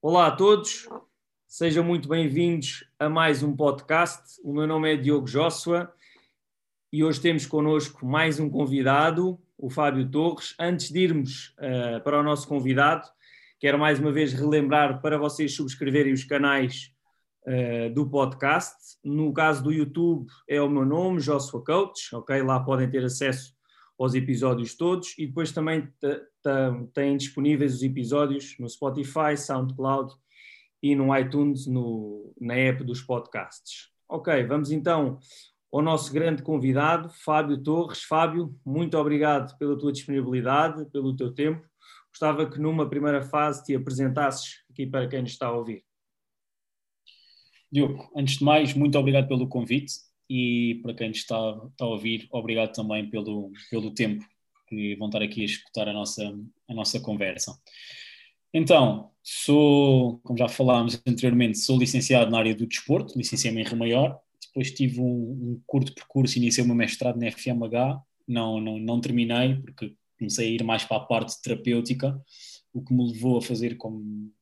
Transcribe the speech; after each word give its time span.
Olá 0.00 0.28
a 0.28 0.30
todos, 0.30 0.88
sejam 1.44 1.82
muito 1.82 2.08
bem-vindos 2.08 2.84
a 3.00 3.08
mais 3.08 3.42
um 3.42 3.56
podcast. 3.56 4.40
O 4.44 4.52
meu 4.52 4.64
nome 4.64 4.94
é 4.94 4.96
Diogo 4.96 5.26
Joshua 5.26 5.92
e 6.92 7.02
hoje 7.02 7.20
temos 7.20 7.46
connosco 7.46 8.06
mais 8.06 8.38
um 8.38 8.48
convidado, 8.48 9.42
o 9.58 9.68
Fábio 9.68 10.08
Torres. 10.08 10.54
Antes 10.56 10.92
de 10.92 11.00
irmos 11.00 11.52
uh, 11.58 12.00
para 12.04 12.20
o 12.20 12.22
nosso 12.22 12.46
convidado, 12.46 13.08
quero 13.58 13.76
mais 13.76 13.98
uma 13.98 14.12
vez 14.12 14.32
relembrar 14.32 15.02
para 15.02 15.18
vocês 15.18 15.56
subscreverem 15.56 16.12
os 16.12 16.22
canais 16.22 16.92
uh, 17.48 17.92
do 17.92 18.08
podcast. 18.08 18.76
No 19.02 19.32
caso 19.32 19.64
do 19.64 19.72
YouTube, 19.72 20.28
é 20.48 20.62
o 20.62 20.70
meu 20.70 20.86
nome, 20.86 21.20
Joshua 21.20 21.64
Coach, 21.64 22.14
ok? 22.14 22.40
Lá 22.40 22.60
podem 22.60 22.88
ter 22.88 23.04
acesso 23.04 23.52
aos 23.98 24.14
episódios 24.14 24.76
todos 24.76 25.18
e 25.18 25.26
depois 25.26 25.50
também 25.50 25.92
têm 26.94 27.16
disponíveis 27.16 27.74
os 27.74 27.82
episódios 27.82 28.56
no 28.58 28.68
Spotify, 28.68 29.36
SoundCloud 29.36 30.14
e 30.82 30.94
no 30.94 31.14
iTunes, 31.16 31.66
no, 31.66 32.32
na 32.40 32.54
app 32.54 32.84
dos 32.84 33.02
podcasts. 33.02 33.88
Ok, 34.08 34.44
vamos 34.44 34.70
então 34.70 35.18
ao 35.72 35.82
nosso 35.82 36.12
grande 36.12 36.42
convidado, 36.42 37.10
Fábio 37.10 37.60
Torres. 37.60 38.02
Fábio, 38.04 38.56
muito 38.64 38.96
obrigado 38.96 39.58
pela 39.58 39.76
tua 39.76 39.92
disponibilidade, 39.92 40.88
pelo 40.90 41.14
teu 41.16 41.34
tempo. 41.34 41.66
Gostava 42.10 42.48
que 42.48 42.58
numa 42.58 42.88
primeira 42.88 43.22
fase 43.22 43.64
te 43.64 43.74
apresentasses 43.74 44.62
aqui 44.70 44.86
para 44.86 45.08
quem 45.08 45.22
nos 45.22 45.32
está 45.32 45.48
a 45.48 45.52
ouvir. 45.52 45.84
Diogo, 47.70 48.10
antes 48.16 48.38
de 48.38 48.44
mais, 48.44 48.72
muito 48.72 48.96
obrigado 48.96 49.28
pelo 49.28 49.46
convite 49.46 50.07
e 50.28 50.80
para 50.82 50.94
quem 50.94 51.10
está, 51.10 51.58
está 51.70 51.84
a 51.84 51.88
ouvir, 51.88 52.28
obrigado 52.30 52.72
também 52.72 53.08
pelo, 53.08 53.50
pelo 53.70 53.92
tempo 53.92 54.24
que 54.68 54.94
vão 54.96 55.08
estar 55.08 55.22
aqui 55.22 55.42
a 55.42 55.46
escutar 55.46 55.88
a 55.88 55.92
nossa, 55.92 56.38
a 56.68 56.74
nossa 56.74 57.00
conversa. 57.00 57.58
Então, 58.52 59.10
sou, 59.22 60.18
como 60.20 60.38
já 60.38 60.48
falámos 60.48 61.00
anteriormente, 61.06 61.58
sou 61.58 61.78
licenciado 61.78 62.30
na 62.30 62.38
área 62.38 62.54
do 62.54 62.66
desporto, 62.66 63.16
licenciei-me 63.16 63.62
em 63.62 63.64
Rio 63.64 63.76
Maior, 63.76 64.18
depois 64.46 64.72
tive 64.72 65.00
um, 65.00 65.04
um 65.04 65.62
curto 65.66 65.94
percurso, 65.94 66.38
iniciei 66.38 66.64
o 66.64 66.66
meu 66.66 66.76
mestrado 66.76 67.18
na 67.18 67.30
FMH, 67.30 68.02
não, 68.26 68.60
não, 68.60 68.78
não 68.78 69.00
terminei, 69.00 69.56
porque 69.56 69.94
comecei 70.18 70.48
a 70.48 70.50
ir 70.50 70.64
mais 70.64 70.84
para 70.84 70.96
a 70.96 71.06
parte 71.06 71.40
terapêutica, 71.40 72.20
o 72.72 72.82
que 72.82 72.92
me 72.92 73.12
levou 73.12 73.38
a 73.38 73.42
fazer 73.42 73.76
como 73.76 74.32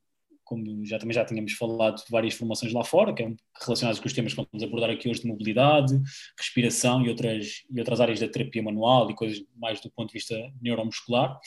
como 0.47 0.85
já 0.85 0.97
também 0.97 1.13
já 1.13 1.25
tínhamos 1.25 1.53
falado 1.53 1.97
de 1.97 2.09
várias 2.09 2.33
formações 2.33 2.71
lá 2.71 2.83
fora, 2.83 3.13
que 3.13 3.21
é 3.21 3.33
relacionadas 3.61 3.99
com 3.99 4.07
os 4.07 4.13
temas 4.13 4.33
que 4.33 4.45
vamos 4.51 4.63
abordar 4.63 4.89
aqui 4.89 5.09
hoje 5.09 5.21
de 5.21 5.27
mobilidade, 5.27 5.99
respiração 6.37 7.05
e 7.05 7.09
outras, 7.09 7.63
e 7.69 7.79
outras 7.79 7.99
áreas 7.99 8.19
da 8.19 8.27
terapia 8.27 8.63
manual 8.63 9.09
e 9.11 9.15
coisas 9.15 9.43
mais 9.55 9.81
do 9.81 9.91
ponto 9.91 10.07
de 10.07 10.13
vista 10.13 10.35
neuromuscular. 10.61 11.37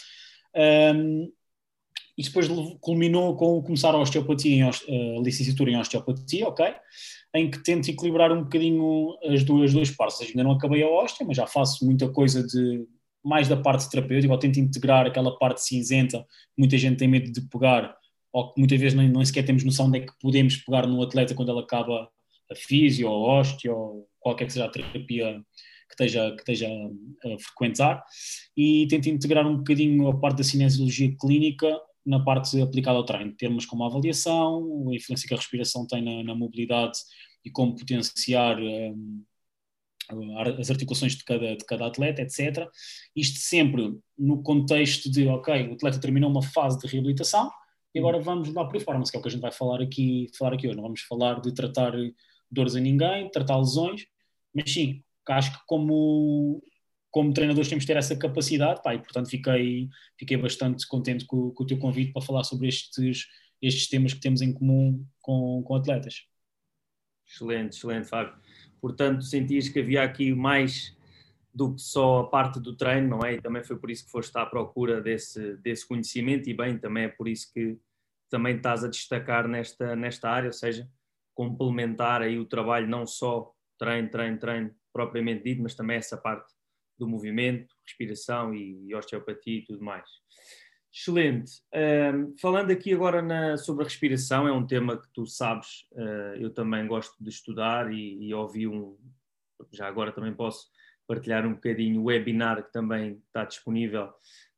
Um, 0.94 1.32
e 2.18 2.22
depois 2.22 2.48
culminou 2.80 3.34
com 3.34 3.62
começar 3.62 3.94
a 3.94 3.98
osteopatia, 3.98 4.68
a 4.68 5.22
licenciatura 5.22 5.70
em 5.70 5.78
osteopatia, 5.78 6.46
ok? 6.48 6.66
Em 7.34 7.50
que 7.50 7.62
tento 7.62 7.88
equilibrar 7.88 8.30
um 8.30 8.42
bocadinho 8.42 9.16
as 9.24 9.42
duas, 9.42 9.72
duas 9.72 9.90
partes. 9.90 10.20
Ainda 10.20 10.44
não 10.44 10.52
acabei 10.52 10.82
a 10.82 10.88
ósteo, 10.88 11.26
mas 11.26 11.36
já 11.38 11.46
faço 11.46 11.82
muita 11.86 12.10
coisa 12.10 12.46
de 12.46 12.86
mais 13.24 13.48
da 13.48 13.56
parte 13.56 13.88
terapêutica, 13.88 14.32
ou 14.32 14.38
tento 14.38 14.58
integrar 14.58 15.06
aquela 15.06 15.36
parte 15.38 15.62
cinzenta, 15.62 16.26
muita 16.56 16.76
gente 16.76 16.98
tem 16.98 17.08
medo 17.08 17.30
de 17.30 17.40
pegar 17.42 17.96
ou 18.32 18.52
que 18.52 18.60
muitas 18.60 18.80
vezes 18.80 18.96
nem, 18.96 19.08
nem 19.08 19.24
sequer 19.24 19.44
temos 19.44 19.64
noção 19.64 19.90
de 19.90 19.98
é 19.98 20.00
que 20.06 20.12
podemos 20.20 20.56
pegar 20.56 20.86
no 20.86 21.02
atleta 21.02 21.34
quando 21.34 21.50
ele 21.50 21.60
acaba 21.60 22.08
a 22.50 22.54
físio 22.54 23.08
ou 23.08 23.30
a 23.30 23.40
osteo 23.40 23.76
ou 23.76 24.08
qualquer 24.18 24.46
que 24.46 24.52
seja 24.52 24.66
a 24.66 24.70
terapia 24.70 25.40
que 25.88 25.94
esteja, 25.94 26.30
que 26.32 26.40
esteja 26.40 26.68
a 26.68 27.38
frequentar 27.38 28.02
e 28.56 28.86
tento 28.88 29.08
integrar 29.08 29.46
um 29.46 29.58
bocadinho 29.58 30.08
a 30.08 30.18
parte 30.18 30.38
da 30.38 30.44
cinesiologia 30.44 31.14
clínica 31.20 31.76
na 32.06 32.22
parte 32.22 32.60
aplicada 32.60 32.96
ao 32.96 33.04
treino, 33.04 33.34
termos 33.34 33.66
como 33.66 33.84
a 33.84 33.86
avaliação, 33.86 34.88
a 34.90 34.94
influência 34.94 35.28
que 35.28 35.34
a 35.34 35.36
respiração 35.36 35.86
tem 35.86 36.02
na, 36.02 36.22
na 36.24 36.34
mobilidade 36.34 36.98
e 37.44 37.50
como 37.50 37.76
potenciar 37.76 38.58
um, 38.58 39.24
as 40.58 40.70
articulações 40.70 41.14
de 41.14 41.24
cada, 41.24 41.56
de 41.56 41.64
cada 41.64 41.86
atleta, 41.86 42.22
etc. 42.22 42.69
Isto 43.14 43.38
sempre 43.38 43.96
no 44.19 44.42
contexto 44.42 45.10
de, 45.10 45.26
ok, 45.28 45.69
o 45.69 45.74
atleta 45.74 46.00
terminou 46.00 46.30
uma 46.30 46.42
fase 46.42 46.78
de 46.78 46.86
reabilitação, 46.86 47.50
e 47.94 47.98
agora 47.98 48.20
vamos 48.20 48.52
lá 48.52 48.66
performance, 48.68 49.10
que 49.10 49.16
é 49.16 49.20
o 49.20 49.22
que 49.22 49.28
a 49.28 49.32
gente 49.32 49.40
vai 49.40 49.52
falar 49.52 49.82
aqui, 49.82 50.28
falar 50.38 50.54
aqui 50.54 50.66
hoje. 50.66 50.76
Não 50.76 50.84
vamos 50.84 51.00
falar 51.02 51.40
de 51.40 51.52
tratar 51.52 51.92
dores 52.50 52.76
a 52.76 52.80
ninguém, 52.80 53.30
tratar 53.30 53.56
lesões, 53.58 54.06
mas 54.54 54.72
sim, 54.72 55.02
acho 55.28 55.52
que 55.52 55.64
como, 55.66 56.62
como 57.10 57.32
treinadores 57.32 57.68
temos 57.68 57.84
de 57.84 57.88
ter 57.88 57.96
essa 57.96 58.16
capacidade, 58.16 58.82
pá, 58.82 58.94
e 58.94 58.98
portanto 58.98 59.28
fiquei, 59.28 59.88
fiquei 60.18 60.36
bastante 60.36 60.86
contente 60.86 61.24
com, 61.24 61.50
com, 61.50 61.62
o 61.62 61.66
teu 61.66 61.78
convite 61.78 62.12
para 62.12 62.22
falar 62.22 62.44
sobre 62.44 62.68
estes, 62.68 63.26
estes 63.60 63.88
temas 63.88 64.12
que 64.12 64.20
temos 64.20 64.42
em 64.42 64.52
comum 64.52 65.04
com, 65.20 65.62
com 65.62 65.74
atletas. 65.74 66.26
Excelente, 67.26 67.76
excelente, 67.76 68.08
Fábio. 68.08 68.34
Portanto, 68.80 69.22
sentias 69.22 69.68
que 69.68 69.78
havia 69.78 70.02
aqui 70.02 70.34
mais 70.34 70.96
do 71.53 71.75
que 71.75 71.81
só 71.81 72.21
a 72.21 72.28
parte 72.28 72.61
do 72.61 72.77
treino, 72.77 73.09
não 73.09 73.21
é? 73.25 73.34
E 73.34 73.41
também 73.41 73.62
foi 73.62 73.77
por 73.77 73.91
isso 73.91 74.05
que 74.05 74.11
foste 74.11 74.37
à 74.37 74.47
procura 74.47 75.00
desse, 75.00 75.56
desse 75.56 75.87
conhecimento 75.87 76.49
e 76.49 76.55
bem, 76.55 76.78
também 76.78 77.05
é 77.05 77.09
por 77.09 77.28
isso 77.28 77.53
que 77.53 77.78
também 78.28 78.56
estás 78.56 78.84
a 78.84 78.88
destacar 78.88 79.49
nesta, 79.49 79.97
nesta 79.97 80.31
área, 80.31 80.49
ou 80.49 80.53
seja, 80.53 80.88
complementar 81.34 82.22
aí 82.22 82.38
o 82.38 82.44
trabalho 82.44 82.87
não 82.87 83.06
só 83.06 83.53
treino, 83.78 84.09
treino, 84.09 84.38
treino 84.38 84.75
propriamente 84.93 85.44
dito, 85.44 85.62
mas 85.62 85.75
também 85.75 85.97
essa 85.97 86.16
parte 86.16 86.53
do 86.99 87.09
movimento, 87.09 87.75
respiração 87.84 88.55
e, 88.55 88.94
osteopatia 88.94 89.59
e 89.59 89.65
tudo 89.65 89.82
mais. 89.82 90.09
Excelente. 90.93 91.53
Um, 91.75 92.37
falando 92.38 92.71
aqui 92.71 92.93
agora 92.93 93.22
na, 93.22 93.56
sobre 93.56 93.84
a 93.84 93.88
respiração, 93.88 94.47
é 94.47 94.53
um 94.53 94.67
tema 94.67 95.00
que 95.00 95.09
tu 95.15 95.25
sabes, 95.25 95.87
uh, 95.93 96.37
eu 96.37 96.50
também 96.50 96.87
gosto 96.87 97.15
de 97.22 97.31
estudar 97.31 97.93
e, 97.93 98.28
e 98.28 98.34
ouvi 98.34 98.67
um, 98.67 98.99
já 99.72 99.87
agora 99.87 100.12
também 100.12 100.34
posso 100.34 100.69
partilhar 101.10 101.44
um 101.44 101.54
bocadinho 101.54 102.03
o 102.03 102.04
webinar 102.04 102.62
que 102.65 102.72
também 102.72 103.21
está 103.26 103.44
disponível 103.44 104.09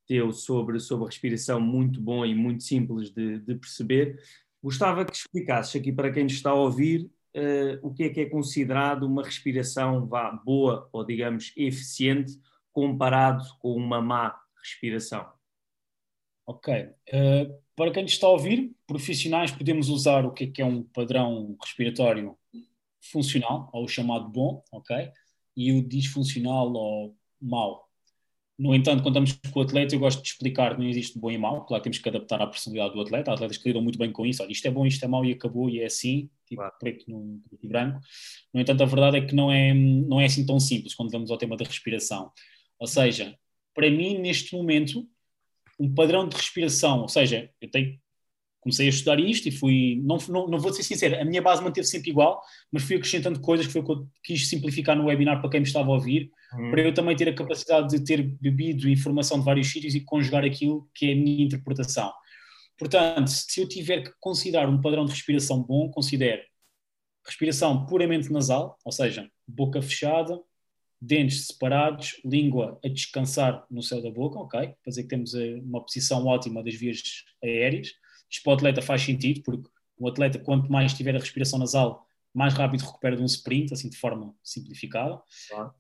teu 0.06 0.30
sobre, 0.32 0.78
sobre 0.78 1.06
respiração, 1.06 1.58
muito 1.58 1.98
bom 1.98 2.26
e 2.26 2.34
muito 2.34 2.62
simples 2.62 3.10
de, 3.10 3.38
de 3.38 3.54
perceber. 3.54 4.20
Gostava 4.62 5.06
que 5.06 5.16
explicasses 5.16 5.74
aqui 5.74 5.90
para 5.90 6.12
quem 6.12 6.26
está 6.26 6.50
a 6.50 6.54
ouvir 6.54 7.10
uh, 7.34 7.78
o 7.80 7.94
que 7.94 8.02
é 8.02 8.08
que 8.10 8.20
é 8.20 8.26
considerado 8.26 9.04
uma 9.04 9.22
respiração 9.22 10.06
vá, 10.06 10.30
boa 10.30 10.90
ou, 10.92 11.02
digamos, 11.06 11.54
eficiente 11.56 12.38
comparado 12.70 13.42
com 13.58 13.74
uma 13.74 14.02
má 14.02 14.38
respiração. 14.62 15.26
Ok. 16.46 16.74
Uh, 17.08 17.62
para 17.74 17.92
quem 17.92 18.04
está 18.04 18.26
a 18.26 18.30
ouvir, 18.30 18.76
profissionais 18.86 19.50
podemos 19.50 19.88
usar 19.88 20.26
o 20.26 20.30
que 20.30 20.44
é, 20.44 20.46
que 20.48 20.60
é 20.60 20.66
um 20.66 20.82
padrão 20.82 21.56
respiratório 21.62 22.36
funcional, 23.00 23.70
ou 23.72 23.88
chamado 23.88 24.28
bom, 24.28 24.62
ok? 24.70 25.10
E 25.56 25.72
o 25.72 25.86
disfuncional 25.86 26.72
ou 26.72 27.16
mau. 27.40 27.88
No 28.58 28.74
entanto, 28.74 29.02
quando 29.02 29.22
estamos 29.24 29.52
com 29.52 29.60
o 29.60 29.62
atleta, 29.62 29.94
eu 29.94 29.98
gosto 29.98 30.22
de 30.22 30.28
explicar 30.28 30.76
que 30.76 30.80
não 30.80 30.88
existe 30.88 31.18
bom 31.18 31.30
e 31.30 31.38
mau. 31.38 31.64
Claro, 31.64 31.82
temos 31.82 31.98
que 31.98 32.08
adaptar 32.08 32.40
à 32.40 32.46
personalidade 32.46 32.94
do 32.94 33.00
atleta. 33.00 33.30
Há 33.30 33.34
atletas 33.34 33.56
que 33.56 33.68
lidam 33.68 33.82
muito 33.82 33.98
bem 33.98 34.12
com 34.12 34.24
isso. 34.24 34.42
Olha, 34.42 34.52
isto 34.52 34.66
é 34.66 34.70
bom, 34.70 34.86
isto 34.86 35.04
é 35.04 35.08
mau 35.08 35.24
e 35.24 35.32
acabou 35.32 35.68
e 35.68 35.80
é 35.80 35.86
assim, 35.86 36.30
tipo 36.46 36.60
claro. 36.60 36.74
preto 36.78 37.10
no 37.10 37.40
preto 37.48 37.64
e 37.64 37.68
branco. 37.68 38.00
No 38.52 38.60
entanto, 38.60 38.82
a 38.82 38.86
verdade 38.86 39.16
é 39.16 39.20
que 39.22 39.34
não 39.34 39.50
é, 39.50 39.74
não 39.74 40.20
é 40.20 40.26
assim 40.26 40.46
tão 40.46 40.60
simples 40.60 40.94
quando 40.94 41.10
vamos 41.10 41.30
ao 41.30 41.38
tema 41.38 41.56
da 41.56 41.64
respiração. 41.64 42.30
Ou 42.78 42.86
seja, 42.86 43.36
para 43.74 43.90
mim, 43.90 44.18
neste 44.18 44.54
momento, 44.54 45.08
um 45.80 45.92
padrão 45.92 46.28
de 46.28 46.36
respiração, 46.36 47.00
ou 47.00 47.08
seja, 47.08 47.50
eu 47.60 47.70
tenho, 47.70 47.98
comecei 48.62 48.86
a 48.86 48.90
estudar 48.90 49.18
isto 49.18 49.48
e 49.48 49.50
fui, 49.50 50.00
não, 50.04 50.16
não, 50.28 50.46
não 50.46 50.58
vou 50.58 50.72
ser 50.72 50.84
sincero, 50.84 51.20
a 51.20 51.24
minha 51.24 51.42
base 51.42 51.62
manteve 51.62 51.86
sempre 51.86 52.10
igual, 52.10 52.40
mas 52.70 52.84
fui 52.84 52.94
acrescentando 52.94 53.40
coisas 53.40 53.66
que 53.66 53.72
foi 53.72 53.82
o 53.82 53.84
que 53.84 53.92
eu 53.92 54.08
quis 54.22 54.48
simplificar 54.48 54.96
no 54.96 55.06
webinar 55.06 55.40
para 55.40 55.50
quem 55.50 55.60
me 55.60 55.66
estava 55.66 55.90
a 55.90 55.94
ouvir, 55.94 56.30
uhum. 56.54 56.70
para 56.70 56.80
eu 56.80 56.94
também 56.94 57.16
ter 57.16 57.28
a 57.28 57.34
capacidade 57.34 57.88
de 57.88 58.04
ter 58.04 58.22
bebido 58.22 58.88
informação 58.88 59.40
de 59.40 59.44
vários 59.44 59.70
sítios 59.70 59.96
e 59.96 60.00
conjugar 60.00 60.44
aquilo 60.44 60.88
que 60.94 61.10
é 61.10 61.12
a 61.12 61.16
minha 61.16 61.44
interpretação. 61.44 62.12
Portanto, 62.78 63.26
se 63.28 63.60
eu 63.60 63.68
tiver 63.68 64.02
que 64.02 64.12
considerar 64.20 64.68
um 64.68 64.80
padrão 64.80 65.04
de 65.04 65.10
respiração 65.10 65.60
bom, 65.60 65.90
considero 65.90 66.42
respiração 67.26 67.84
puramente 67.86 68.32
nasal, 68.32 68.78
ou 68.84 68.92
seja, 68.92 69.28
boca 69.46 69.82
fechada, 69.82 70.40
dentes 71.00 71.48
separados, 71.48 72.20
língua 72.24 72.78
a 72.84 72.88
descansar 72.88 73.64
no 73.68 73.82
céu 73.82 74.00
da 74.00 74.10
boca, 74.10 74.38
ok? 74.38 74.72
Fazer 74.84 75.02
que 75.02 75.08
temos 75.08 75.34
eh, 75.34 75.54
uma 75.64 75.80
posição 75.80 76.24
ótima 76.26 76.62
das 76.62 76.74
vias 76.74 77.00
aéreas 77.42 77.88
isto 78.32 78.42
para 78.42 78.52
o 78.52 78.54
atleta 78.54 78.80
faz 78.80 79.02
sentido, 79.02 79.42
porque 79.42 79.68
o 79.98 80.08
atleta, 80.08 80.38
quanto 80.38 80.72
mais 80.72 80.94
tiver 80.94 81.14
a 81.14 81.18
respiração 81.18 81.58
nasal, 81.58 82.06
mais 82.32 82.54
rápido 82.54 82.80
recupera 82.80 83.14
de 83.14 83.22
um 83.22 83.26
sprint, 83.26 83.74
assim 83.74 83.90
de 83.90 83.96
forma 83.96 84.34
simplificada. 84.42 85.16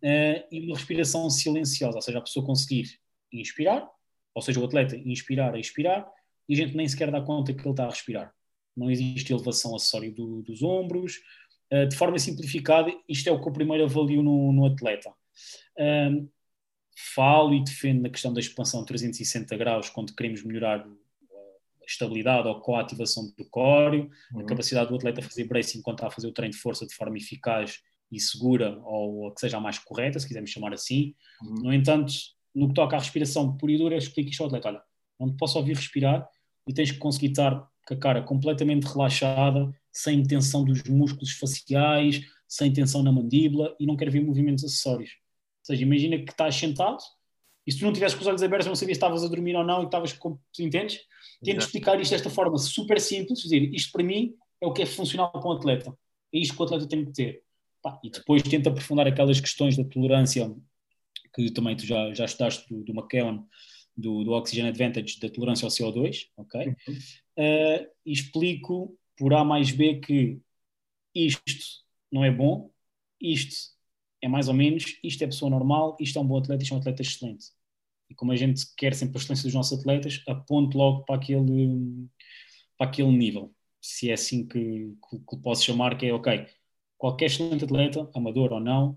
Uh, 0.02 0.44
e 0.50 0.66
uma 0.66 0.76
respiração 0.76 1.28
silenciosa, 1.30 1.96
ou 1.96 2.02
seja, 2.02 2.18
a 2.18 2.22
pessoa 2.22 2.44
conseguir 2.44 3.00
inspirar, 3.32 3.88
ou 4.34 4.42
seja, 4.42 4.60
o 4.60 4.64
atleta 4.64 4.94
inspirar 4.96 5.54
a 5.54 5.58
expirar, 5.58 6.06
e 6.46 6.54
a 6.54 6.56
gente 6.56 6.76
nem 6.76 6.86
sequer 6.86 7.10
dá 7.10 7.22
conta 7.22 7.54
que 7.54 7.62
ele 7.62 7.70
está 7.70 7.86
a 7.86 7.90
respirar. 7.90 8.34
Não 8.76 8.90
existe 8.90 9.32
elevação 9.32 9.74
acessória 9.74 10.10
do, 10.12 10.42
dos 10.42 10.62
ombros. 10.62 11.16
Uh, 11.72 11.86
de 11.86 11.96
forma 11.96 12.18
simplificada, 12.18 12.92
isto 13.08 13.28
é 13.28 13.32
o 13.32 13.40
que 13.40 13.48
eu 13.48 13.52
primeiro 13.52 13.84
avalio 13.84 14.22
no, 14.22 14.52
no 14.52 14.66
atleta. 14.66 15.10
Uh, 15.78 16.30
falo 17.14 17.54
e 17.54 17.64
defendo 17.64 18.02
na 18.02 18.10
questão 18.10 18.32
da 18.32 18.40
expansão 18.40 18.84
360 18.84 19.56
graus 19.56 19.88
quando 19.88 20.14
queremos 20.14 20.42
melhorar 20.44 20.86
estabilidade 21.92 22.48
ou 22.48 22.60
coativação 22.60 23.32
do 23.36 23.44
core, 23.46 24.10
uhum. 24.32 24.40
a 24.40 24.44
capacidade 24.44 24.88
do 24.88 24.96
atleta 24.96 25.22
fazer 25.22 25.44
bracing 25.44 25.78
enquanto 25.78 25.98
está 25.98 26.08
a 26.08 26.10
fazer 26.10 26.26
o 26.26 26.32
treino 26.32 26.52
de 26.52 26.60
força 26.60 26.86
de 26.86 26.94
forma 26.94 27.16
eficaz 27.16 27.80
e 28.10 28.20
segura, 28.20 28.78
ou 28.84 29.32
que 29.32 29.40
seja 29.40 29.56
a 29.56 29.60
mais 29.60 29.78
correta, 29.78 30.18
se 30.18 30.26
quisermos 30.26 30.50
chamar 30.50 30.72
assim. 30.72 31.14
Uhum. 31.42 31.54
No 31.62 31.72
entanto, 31.72 32.12
no 32.54 32.68
que 32.68 32.74
toca 32.74 32.96
à 32.96 32.98
respiração 32.98 33.56
pura 33.56 33.72
e 33.72 33.78
dura, 33.78 33.96
explico 33.96 34.30
isto 34.30 34.42
ao 34.42 34.48
atleta: 34.48 34.68
olha, 34.68 34.82
não 35.18 35.30
te 35.30 35.36
posso 35.36 35.58
ouvir 35.58 35.76
respirar 35.76 36.28
e 36.66 36.72
tens 36.72 36.90
que 36.90 36.98
conseguir 36.98 37.28
estar 37.28 37.68
com 37.86 37.94
a 37.94 37.96
cara 37.96 38.22
completamente 38.22 38.84
relaxada, 38.84 39.72
sem 39.90 40.22
tensão 40.22 40.64
dos 40.64 40.82
músculos 40.84 41.32
faciais, 41.32 42.20
sem 42.46 42.72
tensão 42.72 43.02
na 43.02 43.10
mandíbula 43.10 43.74
e 43.80 43.86
não 43.86 43.96
quero 43.96 44.10
ver 44.10 44.22
movimentos 44.22 44.64
acessórios. 44.64 45.10
Ou 45.60 45.66
seja, 45.66 45.82
imagina 45.82 46.18
que 46.18 46.30
estás 46.30 46.54
sentado 46.54 46.98
e 47.66 47.72
se 47.72 47.78
tu 47.78 47.84
não 47.84 47.92
tivesse 47.92 48.16
com 48.16 48.22
os 48.22 48.26
olhos 48.26 48.42
abertos, 48.42 48.66
não 48.66 48.74
sabias 48.74 48.96
se 48.96 48.98
estavas 48.98 49.24
a 49.24 49.28
dormir 49.28 49.54
ou 49.54 49.64
não 49.64 49.82
e 49.82 49.84
estavas 49.84 50.12
com. 50.12 50.38
Entendes? 50.58 51.00
Tento 51.42 51.60
explicar 51.60 52.00
isto 52.00 52.12
desta 52.12 52.30
forma 52.30 52.58
super 52.58 53.00
simples, 53.00 53.40
dizer 53.40 53.72
isto 53.74 53.92
para 53.92 54.02
mim 54.02 54.34
é 54.60 54.66
o 54.66 54.72
que 54.72 54.82
é 54.82 54.86
funcional 54.86 55.30
para 55.30 55.48
um 55.48 55.52
atleta. 55.52 55.96
É 56.32 56.38
isto 56.38 56.54
que 56.54 56.62
o 56.62 56.64
atleta 56.64 56.86
tem 56.88 57.04
que 57.04 57.12
ter. 57.12 57.42
Pá, 57.82 58.00
e 58.02 58.10
depois 58.10 58.42
tenta 58.42 58.70
aprofundar 58.70 59.06
aquelas 59.06 59.40
questões 59.40 59.76
da 59.76 59.84
tolerância 59.84 60.52
que 61.34 61.50
também 61.50 61.76
tu 61.76 61.84
já, 61.84 62.12
já 62.14 62.24
estudaste 62.24 62.68
do, 62.72 62.84
do 62.84 62.92
McKeown, 62.92 63.46
do, 63.96 64.24
do 64.24 64.32
Oxygen 64.32 64.68
Advantage, 64.68 65.18
da 65.18 65.28
tolerância 65.28 65.66
ao 65.66 65.70
CO2, 65.70 66.28
ok? 66.36 66.66
Uhum. 66.66 66.94
Uh, 67.38 67.86
e 68.06 68.12
explico 68.12 68.96
por 69.16 69.34
A 69.34 69.44
mais 69.44 69.70
B 69.70 69.96
que 70.00 70.38
isto 71.14 71.82
não 72.10 72.24
é 72.24 72.30
bom, 72.30 72.70
isto 73.20 73.72
é 74.22 74.28
mais 74.28 74.48
ou 74.48 74.54
menos, 74.54 74.98
isto 75.02 75.22
é 75.22 75.26
pessoa 75.26 75.50
normal, 75.50 75.96
isto 76.00 76.18
é 76.18 76.22
um 76.22 76.26
bom 76.26 76.38
atleta, 76.38 76.62
isto 76.62 76.72
é 76.72 76.76
um 76.76 76.80
atleta 76.80 77.02
excelente. 77.02 77.46
E 78.08 78.14
como 78.14 78.32
a 78.32 78.36
gente 78.36 78.64
quer 78.76 78.94
sempre 78.94 79.18
a 79.18 79.20
excelência 79.20 79.44
dos 79.44 79.54
nossos 79.54 79.78
atletas, 79.80 80.22
aponto 80.28 80.78
logo 80.78 81.04
para 81.04 81.16
aquele, 81.16 82.08
para 82.78 82.86
aquele 82.86 83.10
nível. 83.10 83.52
Se 83.80 84.10
é 84.10 84.14
assim 84.14 84.46
que, 84.46 84.94
que, 85.10 85.18
que 85.18 85.36
posso 85.42 85.64
chamar, 85.64 85.98
que 85.98 86.06
é 86.06 86.14
ok, 86.14 86.46
qualquer 86.96 87.26
excelente 87.26 87.64
atleta, 87.64 88.08
amador 88.14 88.52
ou 88.52 88.60
não, 88.60 88.96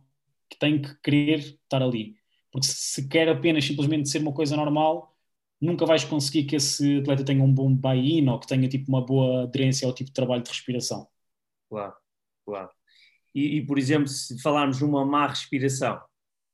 que 0.49 0.57
tem 0.59 0.81
que 0.81 0.93
querer 1.01 1.39
estar 1.39 1.81
ali. 1.81 2.15
Porque 2.51 2.67
se 2.67 3.07
quer 3.07 3.27
apenas 3.27 3.65
simplesmente 3.65 4.09
ser 4.09 4.19
uma 4.19 4.33
coisa 4.33 4.55
normal, 4.55 5.17
nunca 5.59 5.85
vais 5.85 6.03
conseguir 6.03 6.45
que 6.45 6.55
esse 6.55 6.99
atleta 6.99 7.25
tenha 7.25 7.43
um 7.43 7.53
bom 7.53 7.73
buy-in 7.73 8.29
ou 8.29 8.39
que 8.39 8.47
tenha 8.47 8.69
tipo 8.69 8.89
uma 8.89 9.03
boa 9.03 9.43
aderência 9.43 9.87
ao 9.87 9.93
tipo 9.93 10.09
de 10.09 10.13
trabalho 10.13 10.43
de 10.43 10.49
respiração. 10.49 11.07
Claro, 11.69 11.95
claro. 12.45 12.69
E, 13.35 13.57
e, 13.57 13.65
por 13.65 13.77
exemplo, 13.77 14.07
se 14.07 14.41
falarmos 14.41 14.77
de 14.77 14.85
uma 14.85 15.05
má 15.05 15.27
respiração, 15.27 16.01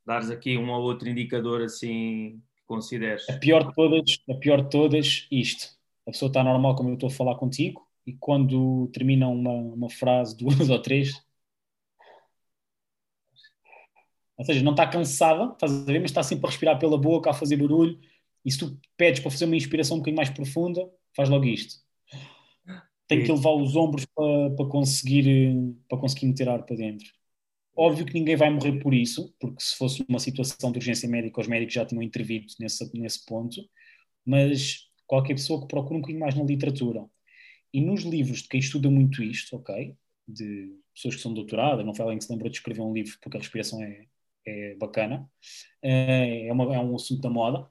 dares 0.03 0.31
aqui 0.31 0.57
um 0.57 0.71
ou 0.71 0.81
outro 0.81 1.07
indicador 1.07 1.61
assim 1.61 2.41
que 2.55 2.63
consideres. 2.65 3.29
A 3.29 3.37
pior 3.37 3.67
de 3.67 3.75
todas, 3.75 4.19
a 4.27 4.33
pior 4.33 4.63
de 4.63 4.69
todas, 4.71 5.27
isto. 5.31 5.69
A 6.07 6.11
pessoa 6.11 6.27
está 6.27 6.43
normal 6.43 6.75
como 6.75 6.89
eu 6.89 6.95
estou 6.95 7.07
a 7.07 7.11
falar 7.11 7.35
contigo 7.35 7.87
e 8.05 8.13
quando 8.13 8.87
termina 8.87 9.27
uma, 9.27 9.51
uma 9.51 9.89
frase, 9.91 10.35
duas 10.35 10.71
ou 10.71 10.81
três, 10.81 11.13
ou 14.35 14.43
seja, 14.43 14.63
não 14.63 14.71
está 14.71 14.87
cansada, 14.87 15.53
estás 15.53 15.71
a 15.71 15.85
ver, 15.85 15.99
mas 15.99 16.09
está 16.09 16.23
sempre 16.23 16.47
a 16.47 16.49
respirar 16.49 16.79
pela 16.79 16.97
boca, 16.97 17.29
a 17.29 17.33
fazer 17.33 17.57
barulho, 17.57 17.99
e 18.43 18.51
se 18.51 18.57
tu 18.57 18.75
pedes 18.97 19.19
para 19.19 19.29
fazer 19.29 19.45
uma 19.45 19.55
inspiração 19.55 19.97
um 19.97 19.99
bocadinho 19.99 20.17
mais 20.17 20.31
profunda, 20.31 20.89
faz 21.15 21.29
logo 21.29 21.45
isto 21.45 21.79
tem 23.11 23.23
que 23.25 23.31
levar 23.31 23.51
os 23.51 23.75
ombros 23.75 24.05
para, 24.05 24.51
para, 24.51 24.65
conseguir, 24.67 25.53
para 25.89 25.97
conseguir 25.97 26.27
meter 26.27 26.47
ar 26.47 26.63
para 26.63 26.77
dentro. 26.77 27.11
Óbvio 27.75 28.05
que 28.05 28.13
ninguém 28.13 28.37
vai 28.37 28.49
morrer 28.49 28.79
por 28.79 28.93
isso, 28.93 29.33
porque 29.37 29.61
se 29.61 29.75
fosse 29.75 30.05
uma 30.07 30.19
situação 30.19 30.71
de 30.71 30.77
urgência 30.77 31.09
médica, 31.09 31.41
os 31.41 31.47
médicos 31.47 31.73
já 31.73 31.85
tinham 31.85 32.01
intervido 32.01 32.47
nesse, 32.57 32.89
nesse 32.97 33.25
ponto, 33.25 33.61
mas 34.25 34.89
qualquer 35.05 35.33
pessoa 35.33 35.59
que 35.59 35.67
procure 35.67 35.97
um 35.97 36.01
bocadinho 36.01 36.21
mais 36.21 36.35
na 36.35 36.43
literatura 36.43 37.05
e 37.73 37.81
nos 37.81 38.03
livros 38.03 38.43
de 38.43 38.47
quem 38.47 38.61
estuda 38.61 38.89
muito 38.89 39.21
isto, 39.21 39.57
ok, 39.57 39.93
de 40.25 40.73
pessoas 40.93 41.15
que 41.15 41.21
são 41.21 41.33
doutoradas, 41.33 41.85
não 41.85 41.93
foi 41.93 42.03
alguém 42.03 42.17
que 42.17 42.23
se 42.23 42.31
lembra 42.31 42.49
de 42.49 42.55
escrever 42.55 42.81
um 42.81 42.93
livro 42.93 43.17
porque 43.21 43.37
a 43.37 43.41
respiração 43.41 43.81
é, 43.81 44.05
é 44.45 44.75
bacana, 44.75 45.29
é, 45.81 46.47
é, 46.47 46.53
uma, 46.53 46.75
é 46.75 46.79
um 46.79 46.95
assunto 46.95 47.21
da 47.21 47.29
moda. 47.29 47.67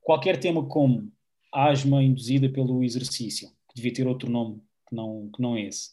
Qualquer 0.00 0.40
tema 0.40 0.66
como 0.66 1.12
asma 1.52 2.02
induzida 2.02 2.48
pelo 2.48 2.82
exercício, 2.82 3.50
devia 3.74 3.92
ter 3.92 4.06
outro 4.06 4.30
nome 4.30 4.62
que 4.88 4.94
não, 4.94 5.30
que 5.34 5.42
não 5.42 5.56
é 5.56 5.62
esse. 5.62 5.90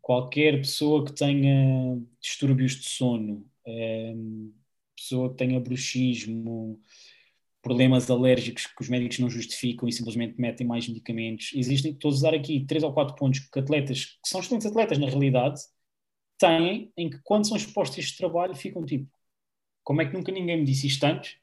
Qualquer 0.00 0.58
pessoa 0.58 1.04
que 1.04 1.12
tenha 1.12 2.00
distúrbios 2.20 2.76
de 2.76 2.88
sono, 2.88 3.46
um, 3.66 4.52
pessoa 4.96 5.30
que 5.30 5.36
tenha 5.36 5.60
bruxismo, 5.60 6.80
problemas 7.62 8.10
alérgicos 8.10 8.66
que 8.66 8.82
os 8.82 8.88
médicos 8.88 9.18
não 9.18 9.28
justificam 9.28 9.88
e 9.88 9.92
simplesmente 9.92 10.40
metem 10.40 10.66
mais 10.66 10.88
medicamentos. 10.88 11.50
Existem, 11.54 11.92
estou 11.92 12.10
a 12.10 12.14
usar 12.14 12.34
aqui 12.34 12.64
três 12.66 12.82
ou 12.82 12.92
quatro 12.92 13.14
pontos 13.14 13.40
que 13.40 13.58
atletas, 13.58 14.18
que 14.22 14.28
são 14.28 14.40
excelentes 14.40 14.66
atletas 14.66 14.98
na 14.98 15.06
realidade, 15.06 15.60
têm 16.38 16.92
em 16.96 17.10
que 17.10 17.18
quando 17.22 17.46
são 17.46 17.56
expostos 17.56 17.98
a 17.98 18.00
este 18.00 18.16
trabalho 18.16 18.54
ficam 18.54 18.84
tipo, 18.84 19.10
como 19.82 20.00
é 20.00 20.06
que 20.06 20.14
nunca 20.14 20.32
ninguém 20.32 20.58
me 20.58 20.64
disse 20.64 20.86
isto 20.86 21.04
antes 21.04 21.36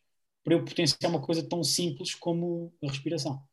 para 0.44 0.54
eu 0.54 0.63
potenciar 0.63 1.10
uma 1.10 1.21
coisa 1.21 1.48
tão 1.48 1.63
simples 1.63 2.16
como 2.16 2.74
a 2.83 2.88
respiração? 2.88 3.44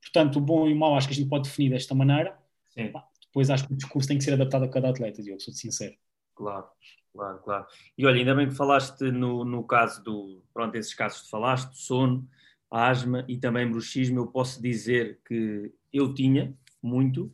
Portanto, 0.00 0.36
o 0.36 0.40
bom 0.40 0.68
e 0.68 0.72
o 0.72 0.76
mau 0.76 0.96
acho 0.96 1.08
que 1.08 1.14
a 1.14 1.16
gente 1.16 1.28
pode 1.28 1.48
definir 1.48 1.70
desta 1.70 1.94
maneira. 1.94 2.38
Sim. 2.68 2.92
Depois 3.26 3.50
acho 3.50 3.66
que 3.66 3.72
o 3.72 3.76
discurso 3.76 4.08
tem 4.08 4.18
que 4.18 4.24
ser 4.24 4.32
adaptado 4.32 4.64
a 4.64 4.68
cada 4.68 4.88
atleta, 4.88 5.22
Diogo, 5.22 5.40
sou 5.40 5.52
sincero. 5.52 5.94
Claro, 6.34 6.66
claro, 7.12 7.38
claro. 7.40 7.66
E 7.96 8.06
olha, 8.06 8.18
ainda 8.18 8.34
bem 8.34 8.48
que 8.48 8.54
falaste 8.54 9.10
no, 9.10 9.44
no 9.44 9.64
caso 9.64 10.02
do, 10.02 10.42
pronto, 10.52 10.74
esses 10.76 10.94
casos 10.94 11.22
que 11.22 11.30
falaste, 11.30 11.76
sono, 11.76 12.28
asma 12.70 13.24
e 13.28 13.36
também 13.36 13.68
bruxismo, 13.68 14.20
eu 14.20 14.26
posso 14.26 14.62
dizer 14.62 15.20
que 15.26 15.72
eu 15.92 16.14
tinha 16.14 16.54
muito 16.82 17.32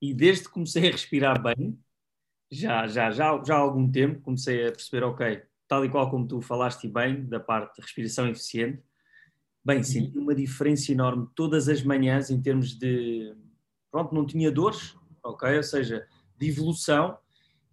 e 0.00 0.14
desde 0.14 0.44
que 0.44 0.50
comecei 0.50 0.88
a 0.88 0.92
respirar 0.92 1.42
bem, 1.42 1.78
já, 2.50 2.86
já, 2.86 3.10
já, 3.10 3.42
já 3.44 3.54
há 3.54 3.58
algum 3.58 3.90
tempo, 3.90 4.20
comecei 4.20 4.66
a 4.66 4.72
perceber, 4.72 5.04
ok, 5.04 5.42
tal 5.66 5.84
e 5.84 5.88
qual 5.88 6.10
como 6.10 6.26
tu 6.26 6.40
falaste 6.40 6.88
bem, 6.88 7.24
da 7.26 7.40
parte 7.40 7.76
de 7.76 7.82
respiração 7.82 8.28
eficiente, 8.28 8.82
Bem, 9.66 9.78
uhum. 9.78 9.82
senti 9.82 10.16
uma 10.16 10.32
diferença 10.32 10.92
enorme 10.92 11.26
todas 11.34 11.68
as 11.68 11.82
manhãs 11.82 12.30
em 12.30 12.40
termos 12.40 12.78
de. 12.78 13.34
Pronto, 13.90 14.14
não 14.14 14.24
tinha 14.24 14.48
dores, 14.48 14.94
ok? 15.24 15.56
Ou 15.56 15.62
seja, 15.64 16.06
de 16.38 16.48
evolução. 16.48 17.18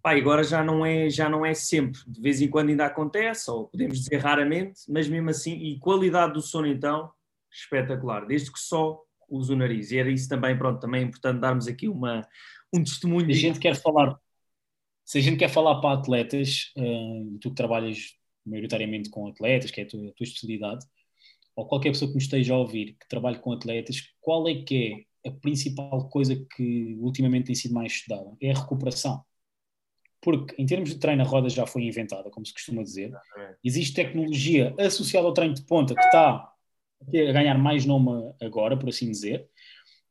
Pá, 0.01 0.17
agora 0.17 0.43
já 0.43 0.63
não, 0.63 0.83
é, 0.83 1.07
já 1.07 1.29
não 1.29 1.45
é 1.45 1.53
sempre. 1.53 2.01
De 2.07 2.19
vez 2.19 2.41
em 2.41 2.49
quando 2.49 2.69
ainda 2.69 2.87
acontece, 2.87 3.49
ou 3.51 3.67
podemos 3.67 3.99
dizer 3.99 4.17
raramente, 4.17 4.81
mas 4.89 5.07
mesmo 5.07 5.29
assim. 5.29 5.53
E 5.53 5.77
qualidade 5.77 6.33
do 6.33 6.41
sono, 6.41 6.65
então, 6.65 7.11
espetacular. 7.51 8.25
Desde 8.25 8.51
que 8.51 8.59
só 8.59 8.99
uso 9.29 9.53
o 9.53 9.55
nariz. 9.55 9.91
E 9.91 9.99
era 9.99 10.09
isso 10.09 10.27
também, 10.27 10.57
pronto, 10.57 10.79
também 10.79 11.01
é 11.01 11.05
importante 11.05 11.41
darmos 11.41 11.67
aqui 11.67 11.87
uma, 11.87 12.27
um 12.73 12.83
testemunho. 12.83 13.27
Se 13.27 13.31
a 13.33 13.35
gente 13.35 13.59
quer 13.59 13.75
falar. 13.75 14.19
Se 15.05 15.19
a 15.19 15.21
gente 15.21 15.37
quer 15.37 15.49
falar 15.49 15.79
para 15.79 15.99
atletas, 15.99 16.71
uh, 16.75 17.37
tu 17.39 17.49
que 17.49 17.55
trabalhas 17.55 18.17
maioritariamente 18.43 19.11
com 19.11 19.27
atletas, 19.27 19.69
que 19.69 19.79
é 19.79 19.83
a 19.83 19.87
tua, 19.87 20.09
a 20.09 20.11
tua 20.13 20.23
especialidade, 20.23 20.85
ou 21.55 21.67
qualquer 21.67 21.91
pessoa 21.91 22.09
que 22.09 22.15
nos 22.15 22.23
esteja 22.23 22.53
a 22.53 22.57
ouvir 22.57 22.95
que 22.99 23.07
trabalhe 23.07 23.39
com 23.39 23.51
atletas, 23.51 24.01
qual 24.19 24.47
é 24.47 24.55
que 24.55 25.05
é 25.25 25.29
a 25.29 25.31
principal 25.31 26.09
coisa 26.09 26.35
que 26.55 26.97
ultimamente 26.99 27.47
tem 27.47 27.55
sido 27.55 27.73
mais 27.73 27.93
estudada? 27.93 28.35
É 28.41 28.51
a 28.51 28.59
recuperação. 28.59 29.23
Porque 30.21 30.59
em 30.61 30.65
termos 30.65 30.89
de 30.89 30.99
treino 30.99 31.21
a 31.21 31.25
roda 31.25 31.49
já 31.49 31.65
foi 31.65 31.83
inventada, 31.83 32.29
como 32.29 32.45
se 32.45 32.53
costuma 32.53 32.81
dizer. 32.81 33.11
Existe 33.63 33.93
tecnologia 33.93 34.73
associada 34.79 35.27
ao 35.27 35.33
treino 35.33 35.53
de 35.53 35.63
ponta 35.63 35.93
que 35.93 36.01
está 36.01 36.49
a 37.07 37.31
ganhar 37.33 37.57
mais 37.57 37.85
nome 37.85 38.33
agora, 38.41 38.77
por 38.77 38.89
assim 38.89 39.11
dizer. 39.11 39.47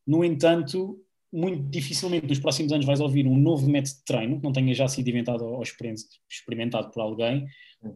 No 0.06 0.24
entanto, 0.24 1.02
muito 1.32 1.62
dificilmente 1.70 2.26
nos 2.26 2.38
próximos 2.38 2.72
anos 2.72 2.84
vais 2.84 3.00
ouvir 3.00 3.26
um 3.26 3.36
novo 3.36 3.68
método 3.68 3.96
de 3.96 4.04
treino 4.04 4.36
que 4.36 4.44
não 4.44 4.52
tenha 4.52 4.74
já 4.74 4.86
sido 4.86 5.08
inventado 5.08 5.44
ou 5.46 5.62
experimentado 5.62 6.90
por 6.90 7.00
alguém, 7.00 7.46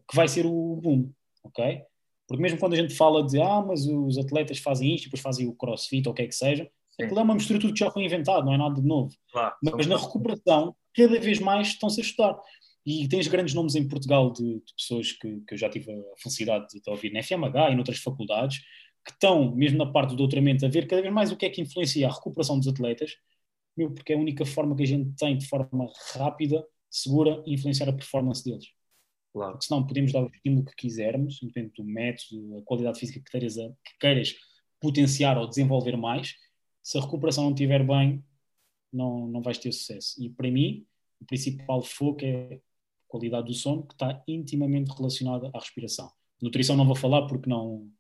que 0.09 0.17
vai 0.17 0.27
ser 0.27 0.47
o 0.47 0.77
boom, 0.77 1.13
ok? 1.45 1.83
Porque 2.27 2.43
mesmo 2.43 2.59
quando 2.59 2.73
a 2.75 2.77
gente 2.77 2.95
fala 2.95 3.25
de, 3.25 3.41
ah, 3.41 3.63
mas 3.67 3.87
os 3.87 4.19
atletas 4.19 4.59
fazem 4.59 4.95
isto, 4.95 5.05
depois 5.05 5.23
fazem 5.23 5.47
o 5.47 5.55
crossfit 5.55 6.07
ou 6.09 6.13
o 6.13 6.15
que 6.15 6.23
é 6.23 6.27
que 6.27 6.35
seja, 6.35 6.65
Sim. 6.91 7.05
aquilo 7.05 7.21
é 7.21 7.23
uma 7.23 7.35
mistura 7.35 7.59
de 7.59 7.67
tudo 7.67 7.75
que 7.75 7.81
já 7.81 7.91
foi 7.91 8.05
inventado, 8.05 8.45
não 8.45 8.55
é 8.55 8.59
nada 8.59 8.81
de 8.81 8.87
novo. 8.87 9.15
Claro, 9.31 9.55
mas 9.63 9.87
na 9.87 9.97
recuperação, 9.97 10.75
cada 10.95 11.21
vez 11.21 11.39
mais 11.39 11.69
estão-se 11.69 12.01
a 12.01 12.05
estudar. 12.05 12.39
E 12.85 13.09
tens 13.09 13.27
grandes 13.27 13.53
nomes 13.53 13.75
em 13.75 13.87
Portugal 13.87 14.33
de, 14.33 14.45
de 14.45 14.75
pessoas 14.77 15.13
que, 15.13 15.41
que, 15.41 15.55
eu 15.55 15.59
já 15.59 15.69
tive 15.69 15.91
a 15.91 16.23
felicidade 16.23 16.67
de, 16.73 16.91
ouvir 16.91 17.13
na 17.13 17.21
FMH 17.21 17.73
e 17.73 17.75
noutras 17.75 17.99
faculdades, 17.99 18.59
que 19.05 19.11
estão, 19.11 19.55
mesmo 19.55 19.79
na 19.79 19.87
parte 19.87 20.11
do 20.11 20.17
doutoramento, 20.17 20.65
a 20.65 20.69
ver 20.69 20.87
cada 20.87 21.03
vez 21.03 21.13
mais 21.13 21.33
o 21.33 21.37
que 21.37 21.47
é 21.47 21.51
que 21.51 21.61
influencia 21.61 22.09
a 22.09 22.13
recuperação 22.13 22.59
dos 22.59 22.69
atletas, 22.69 23.17
porque 23.75 24.13
é 24.13 24.17
a 24.17 24.19
única 24.19 24.45
forma 24.45 24.75
que 24.75 24.85
a 24.85 24.87
gente 24.87 25.15
tem 25.17 25.37
de 25.37 25.47
forma 25.47 25.89
rápida, 26.15 26.65
segura, 26.89 27.43
influenciar 27.47 27.89
a 27.89 27.93
performance 27.93 28.45
deles. 28.45 28.67
Claro. 29.37 29.53
Porque 29.53 29.67
senão 29.67 29.87
podemos 29.87 30.13
dar 30.13 30.23
o 30.23 30.29
estímulo 30.29 30.65
que 30.65 30.75
quisermos, 30.75 31.43
independente 31.43 31.83
do 31.83 31.85
método, 31.85 32.57
a 32.57 32.63
qualidade 32.63 32.99
física 32.99 33.21
que 33.21 33.31
queiras, 33.31 33.55
que 33.55 33.99
queiras 34.01 34.35
potenciar 34.81 35.37
ou 35.37 35.47
desenvolver 35.47 35.95
mais. 35.95 36.35
Se 36.83 36.97
a 36.97 37.03
recuperação 37.03 37.45
não 37.45 37.53
estiver 37.53 37.87
bem, 37.87 38.25
não, 38.91 39.29
não 39.29 39.43
vais 39.43 39.59
ter 39.59 39.71
sucesso. 39.73 40.15
E 40.25 40.31
para 40.31 40.51
mim, 40.51 40.87
o 41.21 41.27
principal 41.27 41.83
foco 41.83 42.25
é 42.25 42.55
a 42.55 42.59
qualidade 43.07 43.49
do 43.49 43.53
sono, 43.53 43.87
que 43.87 43.93
está 43.93 44.25
intimamente 44.27 44.91
relacionada 44.97 45.51
à 45.53 45.59
respiração. 45.59 46.11
Nutrição 46.41 46.75
não 46.75 46.87
vou 46.87 46.97
falar 46.97 47.27
porque 47.27 47.51
não, 47.51 47.91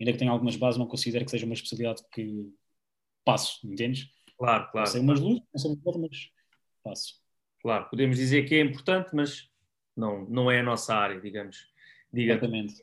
ainda 0.00 0.10
que 0.10 0.18
tenha 0.18 0.32
algumas 0.32 0.56
bases, 0.56 0.76
não 0.76 0.88
considero 0.88 1.24
que 1.24 1.30
seja 1.30 1.46
uma 1.46 1.54
especialidade 1.54 2.02
que, 2.12 2.52
passo, 3.24 3.60
entendes? 3.64 4.08
Claro, 4.36 4.68
claro. 4.72 4.88
Sei 4.88 5.00
umas 5.00 5.20
luzes, 5.20 5.42
não 5.54 5.60
sei 5.60 5.70
umas 5.70 5.96
mas 6.10 6.30
passo. 6.82 7.20
Claro, 7.62 7.88
podemos 7.88 8.16
dizer 8.16 8.48
que 8.48 8.56
é 8.56 8.60
importante, 8.60 9.10
mas 9.14 9.49
não, 10.00 10.24
não 10.24 10.50
é 10.50 10.60
a 10.60 10.62
nossa 10.62 10.94
área, 10.94 11.20
digamos. 11.20 11.68
Diga. 12.12 12.32
Exatamente. 12.32 12.82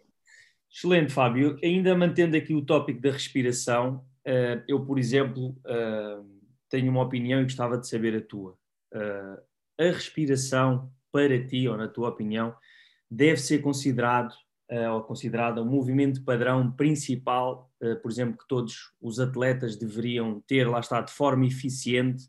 Excelente, 0.71 1.11
Fábio. 1.11 1.57
Ainda 1.63 1.95
mantendo 1.95 2.37
aqui 2.37 2.53
o 2.53 2.61
tópico 2.61 3.01
da 3.01 3.11
respiração, 3.11 4.05
uh, 4.27 4.63
eu, 4.67 4.85
por 4.85 4.99
exemplo, 4.99 5.57
uh, 5.65 6.23
tenho 6.69 6.91
uma 6.91 7.01
opinião 7.01 7.41
e 7.41 7.43
gostava 7.43 7.77
de 7.77 7.87
saber 7.87 8.15
a 8.15 8.21
tua. 8.21 8.57
Uh, 8.93 9.41
a 9.79 9.85
respiração, 9.85 10.91
para 11.11 11.43
ti, 11.45 11.67
ou 11.67 11.77
na 11.77 11.87
tua 11.87 12.09
opinião, 12.09 12.55
deve 13.09 13.37
ser 13.37 13.59
considerado 13.59 14.33
ou 14.93 15.01
considerada 15.01 15.63
um 15.63 15.65
movimento 15.65 16.25
padrão 16.25 16.69
principal, 16.69 17.71
por 18.01 18.11
exemplo, 18.11 18.37
que 18.37 18.45
todos 18.49 18.91
os 18.99 19.17
atletas 19.17 19.77
deveriam 19.77 20.43
ter, 20.45 20.67
lá 20.67 20.81
está, 20.81 20.99
de 20.99 21.13
forma 21.13 21.45
eficiente, 21.45 22.25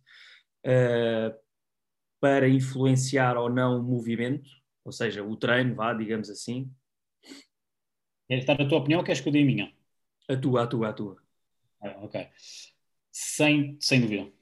para 2.21 2.49
influenciar 2.49 3.37
ou 3.37 3.51
não 3.51 3.81
o 3.81 3.83
movimento, 3.83 4.49
ou 4.89 4.93
seja, 4.93 5.23
o 5.23 5.37
treino, 5.37 5.75
vá, 5.75 5.93
digamos 5.93 6.31
assim? 6.31 6.71
Queres 8.27 8.47
dar 8.47 8.59
a 8.59 8.67
tua 8.67 8.79
opinião 8.79 9.01
ou 9.01 9.05
queres 9.05 9.21
que 9.21 9.29
eu 9.29 9.33
dê 9.33 9.43
a 9.43 9.45
minha? 9.45 9.71
A 10.27 10.35
tua, 10.35 10.63
a 10.63 10.67
tua, 10.67 10.89
a 10.89 10.93
tua. 10.95 11.17
Ah, 11.83 11.99
ok. 12.01 12.27
Sem, 13.13 13.77
sem 13.79 14.01
dúvida. 14.01 14.33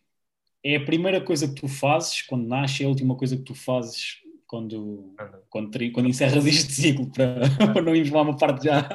É 0.62 0.76
a 0.76 0.85
primeira 0.85 1.21
coisa 1.21 1.49
que 1.49 1.61
tu 1.61 1.67
fazes 1.67 2.23
quando 2.23 2.47
nasces, 2.47 2.81
é 2.81 2.85
a 2.85 2.88
última 2.88 3.17
coisa 3.17 3.37
que 3.37 3.43
tu 3.43 3.57
fazes 3.57 4.23
quando, 4.47 5.17
quando, 5.50 5.93
quando 5.93 6.09
encerras 6.09 6.47
este 6.47 6.73
ciclo, 6.73 7.11
para, 7.11 7.41
para 7.75 7.83
não 7.83 7.97
irmos 7.97 8.12
lá 8.12 8.23
uma 8.23 8.37
parte 8.37 8.67
já 8.67 8.88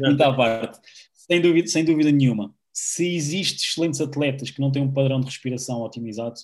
muito 0.00 0.22
à 0.22 0.34
parte. 0.34 0.80
Sem 1.12 1.42
dúvida, 1.42 1.68
sem 1.68 1.84
dúvida 1.84 2.10
nenhuma. 2.10 2.54
Se 2.72 3.14
existem 3.14 3.62
excelentes 3.62 4.00
atletas 4.00 4.50
que 4.50 4.60
não 4.60 4.72
têm 4.72 4.82
um 4.82 4.92
padrão 4.92 5.20
de 5.20 5.26
respiração 5.26 5.82
otimizado, 5.82 6.36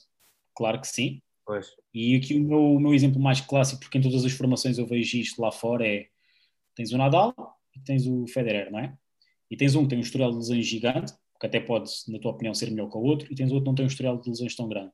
claro 0.55 0.79
que 0.83 0.87
sim. 0.87 1.23
Pois. 1.50 1.75
E 1.92 2.14
aqui 2.14 2.37
o 2.37 2.45
meu, 2.45 2.75
o 2.75 2.78
meu 2.78 2.95
exemplo 2.95 3.21
mais 3.21 3.40
clássico, 3.40 3.80
porque 3.80 3.99
em 3.99 4.00
todas 4.00 4.25
as 4.25 4.30
formações 4.30 4.78
eu 4.78 4.87
vejo 4.87 5.19
isto 5.19 5.42
lá 5.42 5.50
fora, 5.50 5.85
é 5.85 6.07
tens 6.76 6.92
o 6.92 6.97
Nadal, 6.97 7.35
e 7.75 7.80
tens 7.80 8.07
o 8.07 8.25
Federer, 8.28 8.71
não 8.71 8.78
é? 8.78 8.97
E 9.50 9.57
tens 9.57 9.75
um 9.75 9.83
que 9.83 9.88
tem 9.88 9.99
um 9.99 10.02
historial 10.02 10.30
de 10.30 10.37
lesões 10.37 10.64
gigante, 10.64 11.12
que 11.40 11.47
até 11.47 11.59
pode, 11.59 11.90
na 12.07 12.21
tua 12.21 12.30
opinião, 12.30 12.54
ser 12.54 12.71
melhor 12.71 12.88
que 12.88 12.97
o 12.97 13.00
outro, 13.00 13.33
e 13.33 13.35
tens 13.35 13.50
outro 13.50 13.64
que 13.64 13.69
não 13.69 13.75
tem 13.75 13.85
um 13.85 13.88
historial 13.88 14.16
de 14.16 14.30
lesões 14.30 14.54
tão 14.54 14.69
grande. 14.69 14.92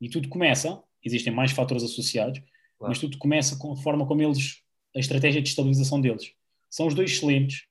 E 0.00 0.08
tudo 0.08 0.28
começa, 0.28 0.80
existem 1.04 1.32
mais 1.32 1.50
fatores 1.50 1.82
associados, 1.82 2.38
claro. 2.38 2.88
mas 2.88 3.00
tudo 3.00 3.18
começa 3.18 3.58
com 3.58 3.72
a 3.72 3.76
forma 3.76 4.06
como 4.06 4.22
eles, 4.22 4.62
a 4.94 5.00
estratégia 5.00 5.42
de 5.42 5.48
estabilização 5.48 6.00
deles. 6.00 6.32
São 6.70 6.86
os 6.86 6.94
dois 6.94 7.10
excelentes, 7.10 7.64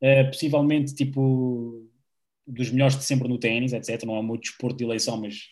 uh, 0.00 0.24
possivelmente 0.26 0.94
tipo 0.94 1.84
dos 2.46 2.70
melhores 2.70 2.96
de 2.96 3.02
sempre 3.02 3.26
no 3.26 3.38
ténis, 3.38 3.72
etc. 3.72 4.04
Não 4.04 4.14
é 4.14 4.20
o 4.20 4.22
meu 4.22 4.36
desporto 4.36 4.76
de 4.76 4.84
eleição, 4.84 5.20
mas 5.20 5.48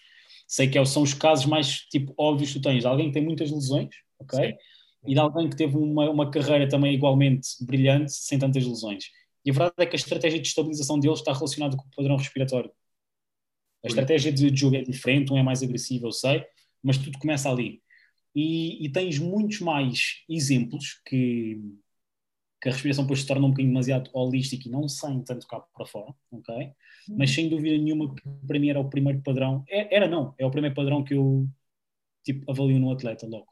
sei 0.46 0.68
que 0.68 0.78
é 0.78 0.84
são 0.84 1.02
os 1.02 1.14
casos 1.14 1.46
mais 1.46 1.80
tipo 1.80 2.14
óbvios 2.18 2.52
que 2.52 2.60
tu 2.60 2.62
tens. 2.62 2.84
Alguém 2.84 3.08
que 3.08 3.14
tem 3.14 3.24
muitas 3.24 3.50
lesões, 3.50 3.90
ok? 4.18 4.52
Sim 4.52 4.54
e 5.06 5.14
de 5.14 5.20
alguém 5.20 5.48
que 5.48 5.56
teve 5.56 5.76
uma, 5.76 6.08
uma 6.10 6.30
carreira 6.30 6.68
também 6.68 6.94
igualmente 6.94 7.48
brilhante, 7.60 8.12
sem 8.12 8.38
tantas 8.38 8.64
lesões. 8.64 9.04
E 9.44 9.50
a 9.50 9.52
verdade 9.52 9.74
é 9.78 9.86
que 9.86 9.94
a 9.94 9.98
estratégia 9.98 10.40
de 10.40 10.48
estabilização 10.48 10.98
deles 10.98 11.18
está 11.18 11.32
relacionada 11.32 11.76
com 11.76 11.84
o 11.84 11.90
padrão 11.94 12.16
respiratório. 12.16 12.70
A 13.84 13.88
estratégia 13.88 14.32
de 14.32 14.54
jogo 14.56 14.76
é 14.76 14.82
diferente, 14.82 15.30
um 15.30 15.36
é 15.36 15.42
mais 15.42 15.62
agressivo, 15.62 16.06
eu 16.06 16.12
sei, 16.12 16.42
mas 16.82 16.96
tudo 16.96 17.18
começa 17.18 17.50
ali. 17.50 17.82
E, 18.34 18.84
e 18.84 18.90
tens 18.90 19.18
muitos 19.18 19.60
mais 19.60 20.24
exemplos 20.28 21.00
que, 21.06 21.60
que 22.64 22.70
a 22.70 22.72
respiração 22.72 23.04
depois 23.04 23.20
se 23.20 23.26
torna 23.26 23.44
um 23.44 23.50
bocadinho 23.50 23.74
demasiado 23.74 24.08
holística 24.14 24.66
e 24.66 24.70
não 24.70 24.88
saem 24.88 25.20
tanto 25.20 25.46
cá 25.46 25.60
para 25.60 25.84
fora, 25.84 26.14
ok? 26.32 26.56
Uhum. 26.56 27.16
Mas 27.18 27.30
sem 27.30 27.46
dúvida 27.46 27.76
nenhuma 27.76 28.14
que 28.14 28.22
para 28.46 28.58
mim 28.58 28.70
era 28.70 28.80
o 28.80 28.88
primeiro 28.88 29.20
padrão, 29.20 29.62
é, 29.68 29.94
era 29.94 30.08
não, 30.08 30.34
é 30.38 30.46
o 30.46 30.50
primeiro 30.50 30.74
padrão 30.74 31.04
que 31.04 31.12
eu 31.12 31.46
tipo, 32.24 32.50
avalio 32.50 32.80
no 32.80 32.90
atleta 32.90 33.26
logo, 33.26 33.48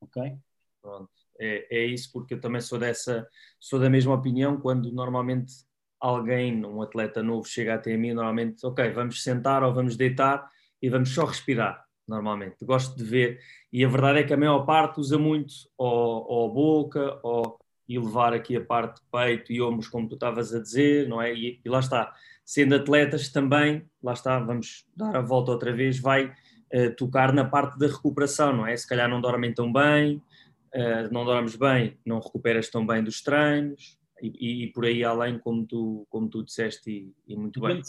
ok? 0.00 0.38
Pronto. 0.80 1.10
É, 1.38 1.66
é 1.70 1.84
isso 1.84 2.10
porque 2.10 2.32
eu 2.32 2.40
também 2.40 2.62
sou 2.62 2.78
dessa, 2.78 3.28
sou 3.58 3.78
da 3.78 3.90
mesma 3.90 4.14
opinião 4.14 4.58
quando 4.58 4.90
normalmente 4.90 5.52
alguém, 6.00 6.64
um 6.64 6.80
atleta 6.80 7.22
novo, 7.22 7.46
chega 7.46 7.74
até 7.74 7.94
mim, 7.94 8.14
normalmente, 8.14 8.64
ok, 8.64 8.90
vamos 8.90 9.22
sentar 9.22 9.62
ou 9.62 9.74
vamos 9.74 9.98
deitar 9.98 10.48
e 10.80 10.88
vamos 10.88 11.10
só 11.10 11.26
respirar, 11.26 11.84
normalmente. 12.08 12.64
Gosto 12.64 12.96
de 12.96 13.04
ver, 13.04 13.38
e 13.70 13.84
a 13.84 13.88
verdade 13.88 14.20
é 14.20 14.22
que 14.22 14.32
a 14.32 14.38
maior 14.38 14.64
parte 14.64 14.98
usa 14.98 15.18
muito 15.18 15.52
ou, 15.76 16.26
ou 16.26 16.50
a 16.50 16.54
boca, 16.54 17.20
ou 17.22 17.60
e 17.90 17.98
levar 17.98 18.32
aqui 18.32 18.56
a 18.56 18.64
parte 18.64 19.00
de 19.00 19.06
peito 19.10 19.52
e 19.52 19.60
ombros, 19.60 19.88
como 19.88 20.08
tu 20.08 20.14
estavas 20.14 20.54
a 20.54 20.60
dizer, 20.60 21.08
não 21.08 21.20
é? 21.20 21.34
E, 21.34 21.60
e, 21.64 21.68
lá 21.68 21.80
está, 21.80 22.14
sendo 22.44 22.76
atletas 22.76 23.30
também, 23.30 23.84
lá 24.00 24.12
está, 24.12 24.38
vamos 24.38 24.86
dar 24.96 25.16
a 25.16 25.20
volta 25.20 25.50
outra 25.50 25.72
vez, 25.72 25.98
vai 25.98 26.26
uh, 26.26 26.94
tocar 26.96 27.32
na 27.32 27.44
parte 27.44 27.76
da 27.80 27.88
recuperação, 27.88 28.56
não 28.56 28.64
é? 28.64 28.76
Se 28.76 28.86
calhar 28.86 29.10
não 29.10 29.20
dormem 29.20 29.52
tão 29.52 29.72
bem, 29.72 30.22
uh, 30.72 31.12
não 31.12 31.24
dormes 31.24 31.56
bem, 31.56 31.98
não 32.06 32.20
recuperas 32.20 32.70
tão 32.70 32.86
bem 32.86 33.02
dos 33.02 33.22
treinos 33.22 33.98
e, 34.22 34.62
e, 34.62 34.66
por 34.68 34.84
aí 34.84 35.02
além, 35.02 35.40
como 35.40 35.66
tu, 35.66 36.06
como 36.10 36.28
tu 36.28 36.44
disseste, 36.44 36.88
e, 36.88 37.12
e 37.26 37.36
muito 37.36 37.60
bem. 37.60 37.82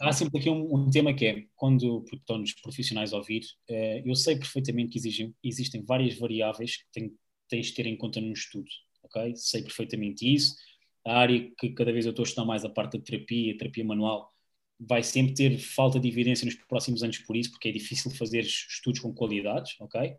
Há 0.00 0.12
sempre 0.12 0.38
aqui 0.38 0.50
um, 0.50 0.74
um, 0.74 0.90
tema 0.90 1.14
que 1.14 1.24
é, 1.24 1.44
quando 1.56 2.04
estão 2.12 2.42
os 2.42 2.52
profissionais 2.52 3.14
a 3.14 3.16
ouvir, 3.16 3.40
uh, 3.70 4.02
eu 4.04 4.14
sei 4.14 4.36
perfeitamente 4.36 4.90
que 4.90 4.98
existem, 4.98 5.34
existem 5.42 5.82
várias 5.82 6.18
variáveis 6.18 6.76
que 6.76 6.84
tem, 6.92 7.14
tens 7.48 7.68
de 7.68 7.74
ter 7.74 7.86
em 7.86 7.96
conta 7.96 8.20
num 8.20 8.34
estudo, 8.34 8.68
ok? 9.06 9.34
Sei 9.36 9.62
perfeitamente 9.62 10.32
isso. 10.32 10.56
A 11.04 11.18
área 11.18 11.50
que 11.58 11.70
cada 11.70 11.92
vez 11.92 12.04
eu 12.04 12.10
estou 12.10 12.24
a 12.24 12.26
estudar 12.26 12.44
mais 12.44 12.64
a 12.64 12.68
parte 12.68 12.98
da 12.98 13.04
terapia, 13.04 13.56
terapia 13.56 13.84
manual, 13.84 14.32
vai 14.78 15.02
sempre 15.02 15.34
ter 15.34 15.58
falta 15.58 15.98
de 15.98 16.08
evidência 16.08 16.44
nos 16.44 16.54
próximos 16.54 17.02
anos 17.02 17.18
por 17.18 17.36
isso, 17.36 17.50
porque 17.50 17.68
é 17.68 17.72
difícil 17.72 18.10
fazer 18.10 18.40
estudos 18.40 19.00
com 19.00 19.14
qualidades, 19.14 19.74
ok? 19.80 20.14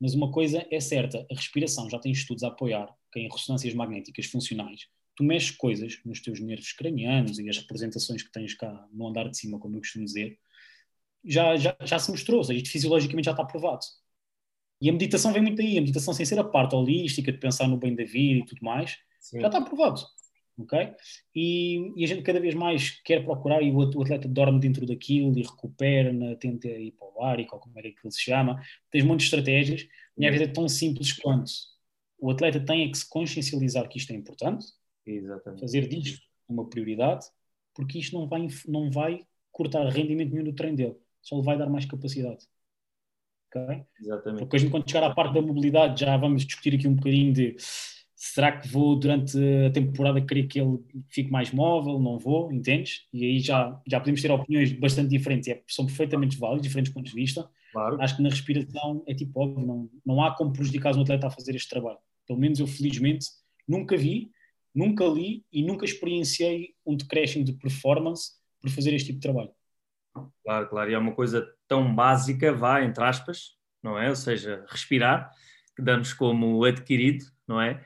Mas 0.00 0.14
uma 0.14 0.32
coisa 0.32 0.66
é 0.70 0.80
certa, 0.80 1.26
a 1.30 1.34
respiração 1.34 1.90
já 1.90 1.98
tem 1.98 2.12
estudos 2.12 2.42
a 2.42 2.48
apoiar 2.48 2.88
que 3.12 3.20
em 3.20 3.28
ressonâncias 3.30 3.74
magnéticas 3.74 4.26
funcionais 4.26 4.88
tu 5.16 5.24
mexes 5.24 5.50
coisas 5.50 6.00
nos 6.04 6.20
teus 6.20 6.40
nervos 6.40 6.72
cranianos 6.72 7.38
e 7.38 7.48
as 7.48 7.58
representações 7.58 8.22
que 8.22 8.32
tens 8.32 8.54
cá 8.54 8.88
no 8.90 9.06
andar 9.06 9.28
de 9.28 9.36
cima, 9.36 9.58
como 9.58 9.76
eu 9.76 9.80
costumo 9.80 10.04
dizer, 10.04 10.38
já, 11.22 11.56
já, 11.56 11.76
já 11.84 11.98
se 11.98 12.10
mostrou, 12.10 12.38
ou 12.38 12.44
seja, 12.44 12.58
isto 12.58 12.72
fisiologicamente 12.72 13.26
já 13.26 13.32
está 13.32 13.44
provado. 13.44 13.84
E 14.80 14.88
a 14.88 14.92
meditação 14.92 15.32
vem 15.32 15.42
muito 15.42 15.60
aí, 15.60 15.76
a 15.76 15.80
meditação 15.80 16.14
sem 16.14 16.24
ser 16.24 16.38
a 16.38 16.44
parte 16.44 16.74
holística 16.74 17.30
de 17.30 17.38
pensar 17.38 17.68
no 17.68 17.76
bem 17.76 17.94
da 17.94 18.04
vida 18.04 18.40
e 18.40 18.44
tudo 18.44 18.64
mais, 18.64 18.98
Sim. 19.20 19.40
já 19.40 19.46
está 19.46 19.60
provado 19.60 20.02
ok? 20.62 20.92
E, 21.34 21.92
e, 21.96 22.04
a 22.04 22.06
gente 22.06 22.22
cada 22.22 22.40
vez 22.40 22.54
mais 22.54 22.90
quer 23.02 23.24
procurar 23.24 23.62
e 23.62 23.72
o, 23.72 23.80
atleta 23.80 24.28
dorme 24.28 24.60
dentro 24.60 24.86
daquilo 24.86 25.38
e 25.38 25.42
recupera, 25.42 26.12
tenta 26.36 26.68
ir 26.68 26.92
para 26.92 27.08
o 27.08 27.12
bárico, 27.12 27.54
ou 27.54 27.60
como 27.60 27.78
é 27.78 27.82
que 27.82 27.88
ele 27.88 28.10
se 28.10 28.20
chama. 28.20 28.62
Tens 28.90 29.04
muitas 29.04 29.24
estratégias 29.24 29.88
e 30.18 30.26
a 30.26 30.30
vida 30.30 30.44
é 30.44 30.48
tão 30.48 30.68
simples 30.68 31.12
quanto 31.12 31.50
o 32.18 32.30
atleta 32.30 32.60
tem 32.60 32.84
é 32.84 32.88
que 32.90 32.98
se 32.98 33.08
consciencializar 33.08 33.88
que 33.88 33.98
isto 33.98 34.12
é 34.12 34.16
importante, 34.16 34.66
Exatamente. 35.06 35.60
fazer 35.60 35.88
disto 35.88 36.20
uma 36.46 36.68
prioridade, 36.68 37.26
porque 37.74 37.98
isto 37.98 38.18
não 38.18 38.28
vai, 38.28 38.46
não 38.68 38.90
vai 38.90 39.24
cortar 39.50 39.88
rendimento 39.88 40.30
nenhum 40.30 40.44
do 40.44 40.52
treino 40.52 40.76
dele, 40.76 40.96
só 41.22 41.36
lhe 41.36 41.42
vai 41.42 41.56
dar 41.56 41.70
mais 41.70 41.86
capacidade. 41.86 42.46
Okay? 43.50 43.84
Exatamente. 44.00 44.58
Gente, 44.58 44.70
quando 44.70 44.88
chegar 44.88 45.06
à 45.06 45.14
parte 45.14 45.34
da 45.34 45.42
mobilidade, 45.42 46.00
já 46.00 46.16
vamos 46.16 46.46
discutir 46.46 46.74
aqui 46.74 46.86
um 46.86 46.94
bocadinho 46.94 47.32
de 47.32 47.56
será 48.14 48.52
que 48.52 48.68
vou 48.68 48.96
durante 48.96 49.36
a 49.66 49.70
temporada 49.70 50.20
querer 50.20 50.46
que 50.46 50.60
ele 50.60 50.78
fique 51.08 51.30
mais 51.30 51.50
móvel? 51.50 51.98
Não 51.98 52.18
vou, 52.18 52.52
entendes? 52.52 53.06
E 53.12 53.24
aí 53.24 53.40
já, 53.40 53.80
já 53.88 53.98
podemos 53.98 54.22
ter 54.22 54.30
opiniões 54.30 54.72
bastante 54.72 55.08
diferentes, 55.08 55.48
é, 55.48 55.62
são 55.66 55.86
perfeitamente 55.86 56.38
válidas, 56.38 56.62
diferentes 56.62 56.92
pontos 56.92 57.12
de 57.12 57.16
vista. 57.16 57.50
Claro. 57.72 58.00
Acho 58.00 58.16
que 58.16 58.22
na 58.22 58.28
respiração 58.28 59.02
é 59.06 59.14
tipo 59.14 59.40
óbvio, 59.40 59.66
não, 59.66 59.90
não 60.04 60.22
há 60.22 60.34
como 60.36 60.52
prejudicar 60.52 60.94
um 60.96 61.02
atleta 61.02 61.26
a 61.26 61.30
fazer 61.30 61.54
este 61.56 61.68
trabalho. 61.68 61.98
Pelo 62.26 62.38
menos 62.38 62.60
eu, 62.60 62.66
felizmente, 62.66 63.26
nunca 63.66 63.96
vi, 63.96 64.30
nunca 64.74 65.04
li 65.06 65.44
e 65.50 65.64
nunca 65.64 65.84
experienciei 65.84 66.74
um 66.84 66.96
decréscimo 66.96 67.44
de 67.44 67.54
performance 67.54 68.32
por 68.60 68.70
fazer 68.70 68.92
este 68.92 69.06
tipo 69.06 69.18
de 69.18 69.22
trabalho. 69.22 69.50
Claro, 70.44 70.68
claro, 70.68 70.90
e 70.90 70.94
é 70.94 70.98
uma 70.98 71.14
coisa 71.14 71.46
tão 71.70 71.94
básica, 71.94 72.52
vá, 72.52 72.82
entre 72.82 73.04
aspas, 73.04 73.52
não 73.80 73.96
é? 73.96 74.08
Ou 74.08 74.16
seja, 74.16 74.64
respirar, 74.68 75.30
que 75.76 75.82
damos 75.82 76.12
como 76.12 76.64
adquirido, 76.64 77.24
não 77.46 77.60
é? 77.60 77.80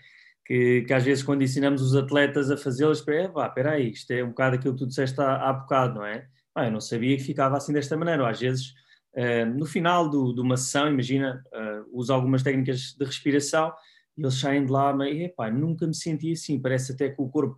que, 0.45 0.83
que, 0.83 0.93
às 0.93 1.05
vezes 1.05 1.25
quando 1.25 1.43
ensinamos 1.43 1.83
os 1.83 1.95
atletas 1.95 2.51
a 2.51 2.57
fazê-las, 2.57 2.99
espera 2.99 3.73
aí, 3.73 3.91
isto 3.91 4.11
é 4.11 4.23
um 4.23 4.29
bocado 4.29 4.57
aquilo 4.57 4.75
que 4.75 4.81
tu 4.81 4.87
disseste 4.87 5.21
há, 5.21 5.49
há 5.49 5.53
bocado, 5.53 5.95
não 5.97 6.07
é? 6.07 6.27
Ah, 6.55 6.67
eu 6.67 6.71
não 6.73 6.81
sabia 6.81 7.17
que 7.17 7.23
ficava 7.23 7.57
assim 7.57 7.73
desta 7.73 7.97
maneira, 7.97 8.23
ou 8.23 8.29
às 8.29 8.41
vezes 8.41 8.75
uh, 9.17 9.47
no 9.47 9.67
final 9.67 10.09
do, 10.09 10.33
de 10.33 10.41
uma 10.41 10.57
sessão, 10.57 10.89
imagina, 10.89 11.43
uh, 11.53 11.99
usa 11.99 12.15
algumas 12.15 12.43
técnicas 12.43 12.95
de 12.99 13.05
respiração 13.05 13.73
e 14.17 14.23
eles 14.23 14.35
saem 14.39 14.65
de 14.65 14.71
lá, 14.71 14.93
mas 14.93 15.17
epá, 15.17 15.51
nunca 15.51 15.87
me 15.87 15.95
senti 15.95 16.33
assim, 16.33 16.61
parece 16.61 16.93
até 16.93 17.09
que 17.09 17.21
o 17.21 17.29
corpo 17.29 17.57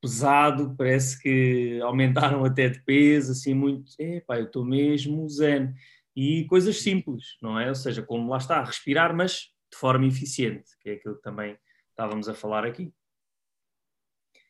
pesado, 0.00 0.74
parece 0.76 1.20
que 1.20 1.80
aumentaram 1.82 2.44
até 2.44 2.68
de 2.68 2.82
peso, 2.82 3.32
assim 3.32 3.54
muito, 3.54 3.92
epá, 3.98 4.38
eu 4.38 4.46
estou 4.46 4.64
mesmo 4.64 5.28
zen. 5.28 5.74
E 6.14 6.44
coisas 6.46 6.80
simples, 6.80 7.36
não 7.42 7.58
é? 7.58 7.68
Ou 7.68 7.74
seja, 7.74 8.02
como 8.02 8.30
lá 8.30 8.38
está, 8.38 8.62
respirar, 8.62 9.14
mas 9.14 9.52
de 9.70 9.76
forma 9.76 10.06
eficiente, 10.06 10.70
que 10.80 10.90
é 10.90 10.92
aquilo 10.94 11.16
que 11.16 11.22
também 11.22 11.58
estávamos 11.90 12.28
a 12.28 12.34
falar 12.34 12.64
aqui. 12.64 12.92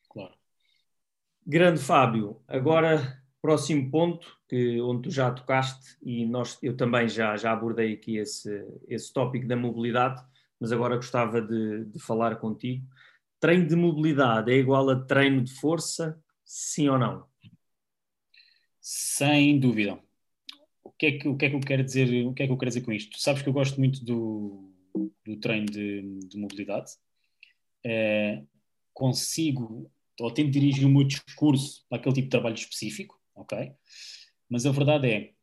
Claro. 0.09 0.33
Grande 1.45 1.79
Fábio, 1.79 2.41
agora 2.47 3.21
próximo 3.41 3.89
ponto, 3.89 4.27
que, 4.47 4.81
onde 4.81 5.03
tu 5.03 5.11
já 5.11 5.31
tocaste, 5.31 5.97
e 6.01 6.25
nós, 6.25 6.57
eu 6.61 6.75
também 6.75 7.07
já, 7.07 7.35
já 7.37 7.51
abordei 7.53 7.93
aqui 7.93 8.17
esse, 8.17 8.65
esse 8.87 9.13
tópico 9.13 9.47
da 9.47 9.55
mobilidade, 9.55 10.21
mas 10.59 10.71
agora 10.71 10.95
gostava 10.95 11.41
de, 11.41 11.85
de 11.85 11.99
falar 11.99 12.37
contigo. 12.37 12.85
Treino 13.39 13.67
de 13.67 13.75
mobilidade 13.75 14.51
é 14.51 14.55
igual 14.55 14.89
a 14.89 15.05
treino 15.05 15.43
de 15.43 15.53
força, 15.53 16.21
sim 16.43 16.89
ou 16.89 16.97
não? 16.97 17.25
Sem 18.81 19.59
dúvida. 19.59 19.99
O 20.83 20.91
que 20.91 21.05
é 21.05 21.11
que, 21.19 21.27
o 21.27 21.37
que, 21.37 21.45
é 21.45 21.49
que 21.49 21.55
eu 21.55 21.59
quero 21.59 21.83
dizer? 21.83 22.25
O 22.25 22.33
que 22.33 22.43
é 22.43 22.47
que 22.47 22.51
eu 22.53 22.57
quero 22.57 22.69
dizer 22.69 22.81
com 22.81 22.91
isto? 22.91 23.11
Tu 23.11 23.21
sabes 23.21 23.41
que 23.41 23.49
eu 23.49 23.53
gosto 23.53 23.77
muito 23.77 24.03
do, 24.03 24.71
do 25.25 25.37
treino 25.37 25.65
de, 25.65 26.19
de 26.27 26.37
mobilidade. 26.37 26.91
É, 27.85 28.41
consigo 28.93 29.91
ou 30.19 30.31
tento 30.31 30.49
dirigir 30.49 30.85
o 30.85 30.89
meu 30.89 31.03
discurso 31.03 31.85
para 31.87 31.99
aquele 31.99 32.15
tipo 32.15 32.25
de 32.25 32.31
trabalho 32.31 32.55
específico, 32.55 33.19
ok? 33.35 33.71
Mas 34.49 34.65
a 34.65 34.71
verdade 34.71 35.11
é, 35.11 35.33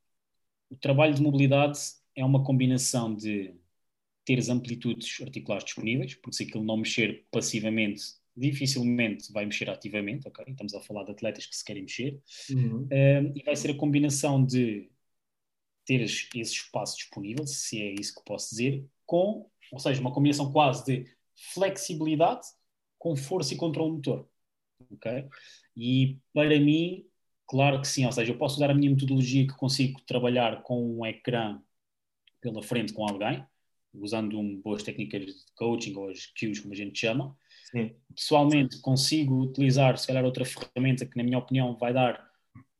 o 0.68 0.76
trabalho 0.76 1.14
de 1.14 1.22
mobilidade 1.22 1.78
é 2.16 2.24
uma 2.24 2.42
combinação 2.42 3.14
de 3.14 3.54
teres 4.24 4.48
amplitudes 4.48 5.20
articulares 5.20 5.64
disponíveis, 5.64 6.14
porque 6.14 6.36
se 6.36 6.44
aquilo 6.44 6.64
não 6.64 6.78
mexer 6.78 7.26
passivamente, 7.30 8.02
dificilmente 8.36 9.32
vai 9.32 9.44
mexer 9.44 9.70
ativamente, 9.70 10.26
ok? 10.26 10.44
Estamos 10.48 10.74
a 10.74 10.80
falar 10.80 11.04
de 11.04 11.12
atletas 11.12 11.46
que 11.46 11.56
se 11.56 11.64
querem 11.64 11.82
mexer. 11.82 12.20
Uhum. 12.50 12.88
Um, 12.90 13.32
e 13.36 13.42
vai 13.44 13.54
ser 13.54 13.70
a 13.70 13.76
combinação 13.76 14.44
de 14.44 14.90
teres 15.84 16.28
esse 16.34 16.52
espaço 16.52 16.96
disponível, 16.96 17.46
se 17.46 17.80
é 17.80 17.94
isso 17.98 18.14
que 18.14 18.24
posso 18.24 18.50
dizer, 18.50 18.84
com, 19.06 19.48
ou 19.70 19.78
seja, 19.78 20.00
uma 20.00 20.12
combinação 20.12 20.50
quase 20.50 20.84
de 20.84 21.10
flexibilidade 21.52 22.46
com 22.98 23.14
força 23.14 23.52
e 23.52 23.56
controle 23.56 23.92
motor, 23.92 24.28
ok? 24.90 25.28
E 25.76 26.18
para 26.32 26.58
mim, 26.58 27.06
claro 27.46 27.80
que 27.80 27.88
sim, 27.88 28.06
ou 28.06 28.12
seja, 28.12 28.32
eu 28.32 28.38
posso 28.38 28.56
usar 28.56 28.70
a 28.70 28.74
minha 28.74 28.90
metodologia 28.90 29.46
que 29.46 29.54
consigo 29.54 30.00
trabalhar 30.06 30.62
com 30.62 30.98
um 30.98 31.04
ecrã 31.04 31.60
pela 32.40 32.62
frente 32.62 32.92
com 32.92 33.06
alguém, 33.06 33.44
usando 33.94 34.38
um, 34.38 34.60
boas 34.60 34.82
técnicas 34.82 35.24
de 35.24 35.34
coaching 35.56 35.94
ou 35.96 36.10
as 36.10 36.26
cues, 36.26 36.60
como 36.60 36.74
a 36.74 36.76
gente 36.76 36.98
chama. 36.98 37.36
Sim. 37.70 37.94
Pessoalmente, 38.14 38.80
consigo 38.80 39.40
utilizar, 39.40 39.96
se 39.98 40.06
calhar, 40.06 40.24
outra 40.24 40.44
ferramenta 40.44 41.06
que, 41.06 41.16
na 41.16 41.24
minha 41.24 41.38
opinião, 41.38 41.76
vai 41.76 41.92
dar 41.92 42.24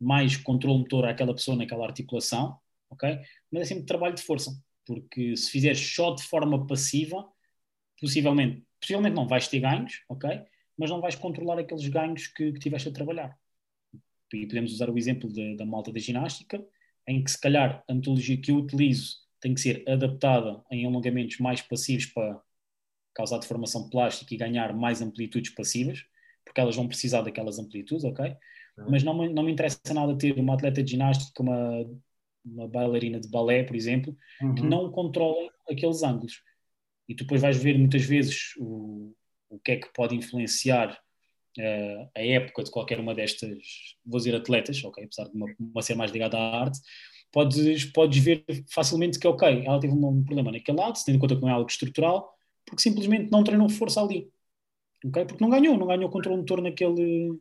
mais 0.00 0.36
controle 0.36 0.80
motor 0.80 1.06
àquela 1.06 1.34
pessoa 1.34 1.56
naquela 1.56 1.86
articulação, 1.86 2.58
ok? 2.90 3.18
Mas 3.50 3.62
é 3.62 3.64
sempre 3.64 3.84
trabalho 3.84 4.14
de 4.14 4.22
força, 4.22 4.50
porque 4.86 5.36
se 5.36 5.50
fizeres 5.50 5.80
só 5.80 6.14
de 6.14 6.22
forma 6.22 6.66
passiva, 6.66 7.26
possivelmente, 8.00 8.64
possivelmente 8.80 9.16
não 9.16 9.26
vais 9.26 9.48
ter 9.48 9.60
ganhos, 9.60 10.02
ok? 10.08 10.42
Mas 10.76 10.90
não 10.90 11.00
vais 11.00 11.14
controlar 11.14 11.58
aqueles 11.58 11.86
ganhos 11.88 12.26
que, 12.26 12.52
que 12.52 12.58
tiveste 12.58 12.88
a 12.88 12.92
trabalhar. 12.92 13.38
E 14.32 14.46
podemos 14.46 14.72
usar 14.72 14.90
o 14.90 14.98
exemplo 14.98 15.32
de, 15.32 15.56
da 15.56 15.64
malta 15.64 15.92
da 15.92 16.00
ginástica, 16.00 16.64
em 17.06 17.22
que 17.22 17.30
se 17.30 17.40
calhar 17.40 17.84
a 17.88 17.94
metodologia 17.94 18.36
que 18.36 18.50
eu 18.50 18.56
utilizo 18.56 19.23
tem 19.44 19.52
que 19.52 19.60
ser 19.60 19.84
adaptada 19.86 20.64
em 20.70 20.86
alongamentos 20.86 21.38
mais 21.38 21.60
passivos 21.60 22.06
para 22.06 22.40
causar 23.14 23.38
deformação 23.38 23.90
plástica 23.90 24.32
e 24.32 24.38
ganhar 24.38 24.74
mais 24.74 25.02
amplitudes 25.02 25.54
passivas, 25.54 26.02
porque 26.42 26.62
elas 26.62 26.74
vão 26.74 26.88
precisar 26.88 27.20
daquelas 27.20 27.58
amplitudes, 27.58 28.04
ok? 28.04 28.24
Uhum. 28.78 28.86
Mas 28.90 29.02
não 29.02 29.16
me, 29.16 29.28
não 29.28 29.42
me 29.42 29.52
interessa 29.52 29.78
nada 29.92 30.16
ter 30.16 30.32
uma 30.38 30.54
atleta 30.54 30.82
de 30.82 30.92
ginástica, 30.92 31.42
uma, 31.42 31.84
uma 32.42 32.66
bailarina 32.66 33.20
de 33.20 33.28
balé, 33.28 33.62
por 33.64 33.76
exemplo, 33.76 34.16
uhum. 34.40 34.54
que 34.54 34.62
não 34.62 34.90
controlem 34.90 35.50
aqueles 35.70 36.02
ângulos. 36.02 36.42
E 37.06 37.14
tu 37.14 37.24
depois 37.24 37.42
vais 37.42 37.62
ver 37.62 37.78
muitas 37.78 38.02
vezes 38.02 38.54
o, 38.56 39.14
o 39.50 39.58
que 39.58 39.72
é 39.72 39.76
que 39.76 39.92
pode 39.92 40.16
influenciar 40.16 40.98
uh, 41.58 42.10
a 42.16 42.22
época 42.22 42.64
de 42.64 42.70
qualquer 42.70 42.98
uma 42.98 43.14
destas, 43.14 43.58
vou 44.06 44.18
dizer 44.18 44.34
atletas, 44.34 44.82
ok? 44.82 45.04
Apesar 45.04 45.28
de 45.28 45.36
uma, 45.36 45.54
uma 45.60 45.82
ser 45.82 45.96
mais 45.96 46.10
ligada 46.10 46.38
à 46.38 46.62
arte, 46.62 46.78
podes, 47.34 47.84
podes 47.86 48.22
ver 48.22 48.44
facilmente 48.70 49.18
que, 49.18 49.26
ok, 49.26 49.64
ela 49.66 49.80
teve 49.80 49.92
um 49.92 50.22
problema 50.22 50.52
naquele 50.52 50.78
lado, 50.78 50.96
se 50.96 51.04
tendo 51.04 51.16
em 51.16 51.18
conta 51.18 51.34
que 51.34 51.42
não 51.42 51.48
é 51.48 51.52
algo 51.52 51.68
estrutural, 51.68 52.32
porque 52.64 52.80
simplesmente 52.80 53.28
não 53.28 53.42
treinou 53.42 53.68
força 53.68 54.00
ali. 54.00 54.30
ok 55.04 55.24
Porque 55.24 55.42
não 55.42 55.50
ganhou, 55.50 55.76
não 55.76 55.88
ganhou 55.88 56.08
controle 56.08 56.38
motor 56.38 56.62
naquele. 56.62 57.36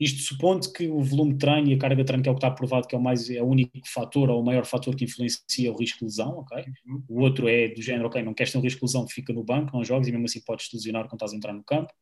Isto 0.00 0.22
supondo 0.22 0.72
que 0.72 0.88
o 0.88 1.02
volume 1.02 1.34
de 1.34 1.38
treino 1.38 1.68
e 1.68 1.74
a 1.74 1.78
carga 1.78 1.96
de 1.96 2.04
treino, 2.04 2.22
que 2.22 2.28
é 2.28 2.32
o 2.32 2.34
que 2.34 2.38
está 2.38 2.50
provado 2.50 2.86
que 2.86 2.94
é 2.94 2.98
o, 2.98 3.00
mais, 3.00 3.28
é 3.30 3.42
o 3.42 3.46
único 3.46 3.86
fator 3.86 4.28
ou 4.30 4.40
o 4.40 4.44
maior 4.44 4.64
fator 4.64 4.94
que 4.96 5.04
influencia 5.04 5.72
o 5.72 5.78
risco 5.78 5.98
de 6.00 6.04
lesão, 6.06 6.38
ok? 6.38 6.64
Uhum. 6.86 7.02
O 7.08 7.20
outro 7.20 7.48
é 7.48 7.68
do 7.68 7.80
género, 7.80 8.06
ok, 8.06 8.22
não 8.22 8.34
queres 8.34 8.52
ter 8.52 8.58
um 8.58 8.62
risco 8.62 8.80
de 8.80 8.86
lesão, 8.86 9.06
fica 9.08 9.32
no 9.32 9.44
banco, 9.44 9.74
não 9.74 9.84
jogas 9.84 10.08
e 10.08 10.12
mesmo 10.12 10.26
assim 10.26 10.40
podes 10.44 10.68
te 10.68 10.76
lesionar 10.76 11.04
quando 11.04 11.14
estás 11.14 11.32
a 11.32 11.36
entrar 11.36 11.52
no 11.52 11.64
campo. 11.64 11.92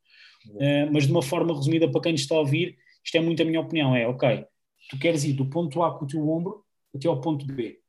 Uhum. 0.47 0.57
Uh, 0.57 0.93
mas 0.93 1.07
de 1.07 1.13
uma 1.13 1.23
forma 1.23 1.55
resumida, 1.55 1.91
para 1.91 2.01
quem 2.01 2.15
está 2.15 2.35
a 2.35 2.39
ouvir, 2.39 2.77
isto 3.05 3.17
é 3.17 3.21
muito 3.21 3.41
a 3.43 3.45
minha 3.45 3.61
opinião, 3.61 3.95
é, 3.95 4.09
ok, 4.09 4.45
tu 4.91 4.99
queres 4.99 5.25
ir 5.25 5.35
do 5.35 5.49
ponto 5.49 5.83
A 5.83 5.97
com 5.97 6.05
o 6.05 6.09
teu 6.09 6.29
ombro 6.29 6.64
até 6.95 7.09
ao 7.09 7.21
ponto 7.21 7.45
B. 7.47 7.81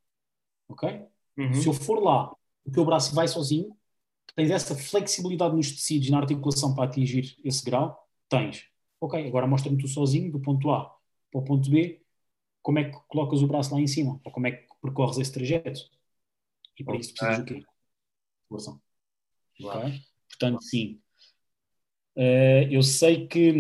Ok? 0.68 1.06
Uhum. 1.38 1.54
Se 1.54 1.68
eu 1.68 1.74
for 1.74 2.02
lá, 2.02 2.32
o 2.66 2.72
teu 2.72 2.86
braço 2.86 3.14
vai 3.14 3.28
sozinho, 3.28 3.76
tens 4.36 4.50
essa 4.50 4.76
flexibilidade 4.76 5.56
nos 5.56 5.72
tecidos 5.72 6.08
e 6.08 6.12
na 6.12 6.20
articulação 6.20 6.74
para 6.74 6.86
atingir 6.86 7.38
esse 7.44 7.64
grau? 7.64 8.08
Tens. 8.28 8.66
Ok, 9.00 9.28
agora 9.28 9.48
mostra-me 9.48 9.78
tu 9.78 9.88
sozinho, 9.88 10.32
do 10.32 10.40
ponto 10.40 10.72
A 10.72 10.96
para 11.32 11.42
o 11.42 11.44
ponto 11.44 11.70
B, 11.70 12.02
como 12.62 12.80
é 12.80 12.90
que 12.90 12.98
colocas 13.08 13.42
o 13.42 13.48
braço 13.48 13.74
lá 13.74 13.80
em 13.80 13.88
cima? 13.88 14.20
Ou 14.24 14.32
como 14.32 14.48
é 14.48 14.52
que 14.52 14.68
percorres 14.82 15.18
esse 15.18 15.32
trajeto? 15.32 15.82
E 16.80 16.84
para 16.84 16.94
okay. 16.94 17.02
isso 17.02 17.14
precisas 17.14 17.40
do 17.40 17.46
quê? 17.46 17.64
Força. 18.50 18.80
Ok? 19.62 20.02
Portanto, 20.30 20.64
sim. 20.64 21.00
Uh, 22.16 22.72
eu 22.72 22.82
sei 22.82 23.28
que 23.28 23.52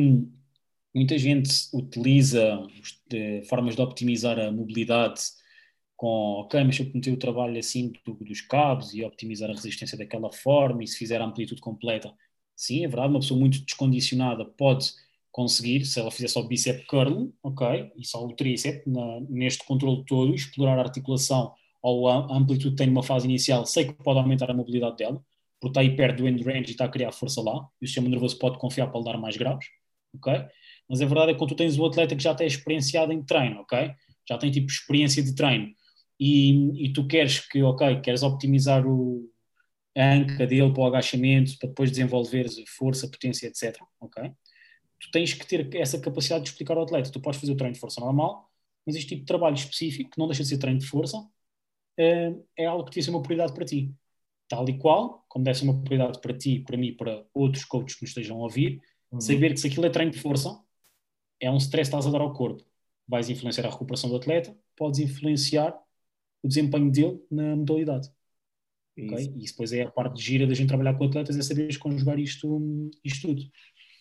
muita 0.95 1.17
gente 1.17 1.51
utiliza 1.73 2.65
de, 3.07 3.43
formas 3.43 3.75
de 3.75 3.81
optimizar 3.81 4.39
a 4.39 4.51
mobilidade 4.51 5.21
com, 5.97 6.41
ok, 6.41 6.63
mas 6.63 6.75
se 6.75 6.83
eu 6.83 6.91
meter 6.93 7.13
o 7.13 7.17
trabalho 7.17 7.57
assim 7.59 7.91
do, 8.05 8.13
dos 8.15 8.41
cabos 8.41 8.93
e 8.93 9.03
optimizar 9.03 9.49
a 9.49 9.53
resistência 9.53 9.97
daquela 9.97 10.31
forma 10.31 10.83
e 10.83 10.87
se 10.87 10.97
fizer 10.97 11.21
a 11.21 11.25
amplitude 11.25 11.61
completa, 11.61 12.13
sim, 12.55 12.85
é 12.85 12.87
verdade, 12.87 13.09
uma 13.09 13.19
pessoa 13.19 13.39
muito 13.39 13.59
descondicionada 13.63 14.45
pode 14.45 14.91
conseguir, 15.31 15.85
se 15.85 15.99
ela 15.99 16.11
fizer 16.11 16.29
só 16.29 16.39
o 16.39 16.47
bíceps 16.47 16.85
curl, 16.87 17.29
ok, 17.43 17.91
e 17.97 18.05
só 18.05 18.25
o 18.25 18.33
tríceps, 18.33 18.83
na, 18.87 19.19
neste 19.29 19.65
controle 19.65 20.03
todo, 20.05 20.33
explorar 20.33 20.79
a 20.79 20.83
articulação 20.83 21.53
ou 21.81 22.07
a, 22.07 22.25
a 22.25 22.37
amplitude 22.37 22.71
que 22.71 22.75
tem 22.77 22.87
numa 22.87 23.03
fase 23.03 23.25
inicial, 23.27 23.65
sei 23.65 23.85
que 23.85 23.93
pode 23.93 24.19
aumentar 24.19 24.49
a 24.49 24.53
mobilidade 24.53 24.97
dela, 24.97 25.21
porque 25.59 25.71
está 25.71 25.81
aí 25.81 25.95
perto 25.95 26.19
do 26.19 26.27
end 26.27 26.41
range 26.43 26.69
e 26.69 26.71
está 26.71 26.85
a 26.85 26.89
criar 26.89 27.11
força 27.11 27.41
lá, 27.41 27.67
e 27.81 27.85
o 27.85 27.87
sistema 27.87 28.07
nervoso 28.09 28.39
pode 28.39 28.57
confiar 28.57 28.87
para 28.87 28.99
lhe 28.99 29.05
dar 29.05 29.17
mais 29.17 29.35
graus, 29.35 29.65
ok? 30.13 30.45
Mas 30.89 31.01
a 31.01 31.05
verdade 31.05 31.31
é 31.31 31.33
que 31.33 31.39
quando 31.39 31.49
tu 31.49 31.55
tens 31.55 31.77
um 31.77 31.85
atleta 31.85 32.15
que 32.15 32.23
já 32.23 32.31
está 32.31 32.45
experienciado 32.45 33.11
em 33.11 33.23
treino, 33.23 33.61
ok? 33.61 33.93
Já 34.27 34.37
tem 34.37 34.51
tipo 34.51 34.71
experiência 34.71 35.23
de 35.23 35.33
treino 35.35 35.73
e, 36.19 36.85
e 36.85 36.93
tu 36.93 37.07
queres 37.07 37.39
que, 37.39 37.61
ok, 37.63 38.01
queres 38.01 38.23
optimizar 38.23 38.85
o, 38.87 39.29
a 39.97 40.13
anca 40.13 40.45
dele 40.45 40.71
para 40.71 40.81
o 40.81 40.85
agachamento, 40.85 41.57
para 41.57 41.69
depois 41.69 41.89
desenvolver 41.89 42.47
força, 42.67 43.07
potência, 43.07 43.47
etc. 43.47 43.77
Ok? 43.99 44.31
Tu 44.99 45.11
tens 45.11 45.33
que 45.33 45.45
ter 45.45 45.73
essa 45.75 45.99
capacidade 45.99 46.43
de 46.43 46.49
explicar 46.49 46.77
ao 46.77 46.83
atleta. 46.83 47.11
Tu 47.11 47.19
podes 47.19 47.39
fazer 47.39 47.51
o 47.51 47.57
treino 47.57 47.73
de 47.73 47.79
força 47.79 48.01
normal, 48.01 48.49
mas 48.85 48.95
este 48.95 49.09
tipo 49.09 49.21
de 49.21 49.27
trabalho 49.27 49.55
específico, 49.55 50.09
que 50.11 50.19
não 50.19 50.27
deixa 50.27 50.43
de 50.43 50.49
ser 50.49 50.57
treino 50.57 50.79
de 50.79 50.85
força, 50.87 51.17
é, 51.97 52.33
é 52.57 52.65
algo 52.65 52.83
que 52.83 52.91
devia 52.91 53.03
ser 53.03 53.11
uma 53.11 53.21
prioridade 53.21 53.53
para 53.53 53.65
ti. 53.65 53.93
Tal 54.47 54.67
e 54.69 54.77
qual, 54.77 55.25
como 55.27 55.43
deve 55.43 55.57
ser 55.57 55.65
uma 55.65 55.81
prioridade 55.81 56.21
para 56.21 56.37
ti, 56.37 56.59
para 56.59 56.77
mim, 56.77 56.93
para 56.93 57.25
outros 57.33 57.65
coaches 57.65 57.95
que 57.95 58.03
nos 58.03 58.11
estejam 58.11 58.37
a 58.37 58.43
ouvir, 58.43 58.81
uhum. 59.11 59.19
saber 59.19 59.53
que 59.53 59.59
se 59.59 59.67
aquilo 59.67 59.85
é 59.85 59.89
treino 59.89 60.11
de 60.11 60.19
força, 60.19 60.59
é 61.39 61.49
um 61.49 61.57
stress 61.57 61.89
que 61.89 61.95
estás 61.95 62.07
a 62.07 62.11
dar 62.11 62.23
ao 62.23 62.33
corpo. 62.33 62.63
Vais 63.07 63.29
influenciar 63.29 63.67
a 63.67 63.71
recuperação 63.71 64.09
do 64.09 64.15
atleta, 64.15 64.55
podes 64.75 64.99
influenciar 64.99 65.77
o 66.41 66.47
desempenho 66.47 66.91
dele 66.91 67.25
na 67.29 67.55
modalidade. 67.55 68.09
Isso. 68.97 69.13
Okay? 69.13 69.33
E 69.35 69.45
depois 69.45 69.73
é 69.73 69.83
a 69.83 69.91
parte 69.91 70.15
de 70.15 70.21
gira 70.21 70.47
da 70.47 70.53
gente 70.53 70.67
trabalhar 70.67 70.93
com 70.95 71.05
atletas, 71.05 71.37
é 71.37 71.41
saber 71.41 71.77
conjugar 71.77 72.19
isto, 72.19 72.91
isto 73.03 73.27
tudo. 73.27 73.43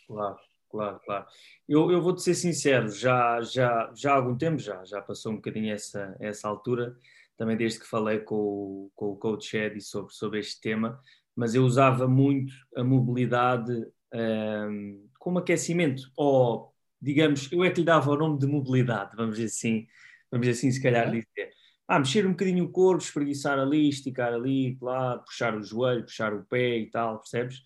Claro, 0.07 0.39
claro, 0.71 1.01
claro. 1.05 1.27
Eu, 1.69 1.91
eu 1.91 2.03
vou-te 2.03 2.23
ser 2.23 2.35
sincero, 2.35 2.89
já, 2.89 3.41
já, 3.41 3.93
já 3.95 4.13
há 4.13 4.17
algum 4.17 4.37
tempo, 4.37 4.59
já, 4.59 4.85
já 4.85 5.01
passou 5.01 5.33
um 5.33 5.37
bocadinho 5.37 5.73
essa, 5.73 6.17
essa 6.21 6.49
altura, 6.49 6.97
também 7.37 7.57
desde 7.57 7.81
que 7.81 7.87
falei 7.87 8.21
com 8.21 8.37
o, 8.37 8.91
com 8.95 9.07
o 9.07 9.17
coach 9.17 9.57
Eddie 9.57 9.81
sobre, 9.81 10.15
sobre 10.15 10.39
este 10.39 10.61
tema, 10.61 11.01
mas 11.35 11.55
eu 11.55 11.65
usava 11.65 12.07
muito 12.07 12.53
a 12.77 12.85
mobilidade 12.85 13.73
um, 14.13 15.09
como 15.19 15.39
aquecimento, 15.39 16.03
ou 16.17 16.74
digamos, 17.05 17.53
eu 17.53 17.63
é 17.63 17.71
que 17.71 17.81
lhe 17.81 17.87
dava 17.87 18.11
o 18.11 18.17
nome 18.17 18.39
de 18.39 18.47
mobilidade, 18.47 19.15
vamos 19.15 19.37
dizer 19.37 19.47
assim, 19.47 19.87
vamos 20.31 20.47
dizer 20.47 20.59
assim, 20.59 20.73
se 20.73 20.83
calhar 20.83 21.11
dizer. 21.11 21.51
Ah, 21.87 21.99
mexer 21.99 22.27
um 22.27 22.31
bocadinho 22.31 22.65
o 22.65 22.71
corpo, 22.71 23.03
espreguiçar 23.03 23.59
ali, 23.59 23.91
esticar 23.91 24.33
ali, 24.33 24.79
lá, 24.81 25.19
puxar 25.19 25.55
o 25.55 25.63
joelho, 25.63 26.03
puxar 26.05 26.33
o 26.33 26.43
pé 26.45 26.79
e 26.79 26.91
tal, 26.91 27.19
percebes? 27.19 27.59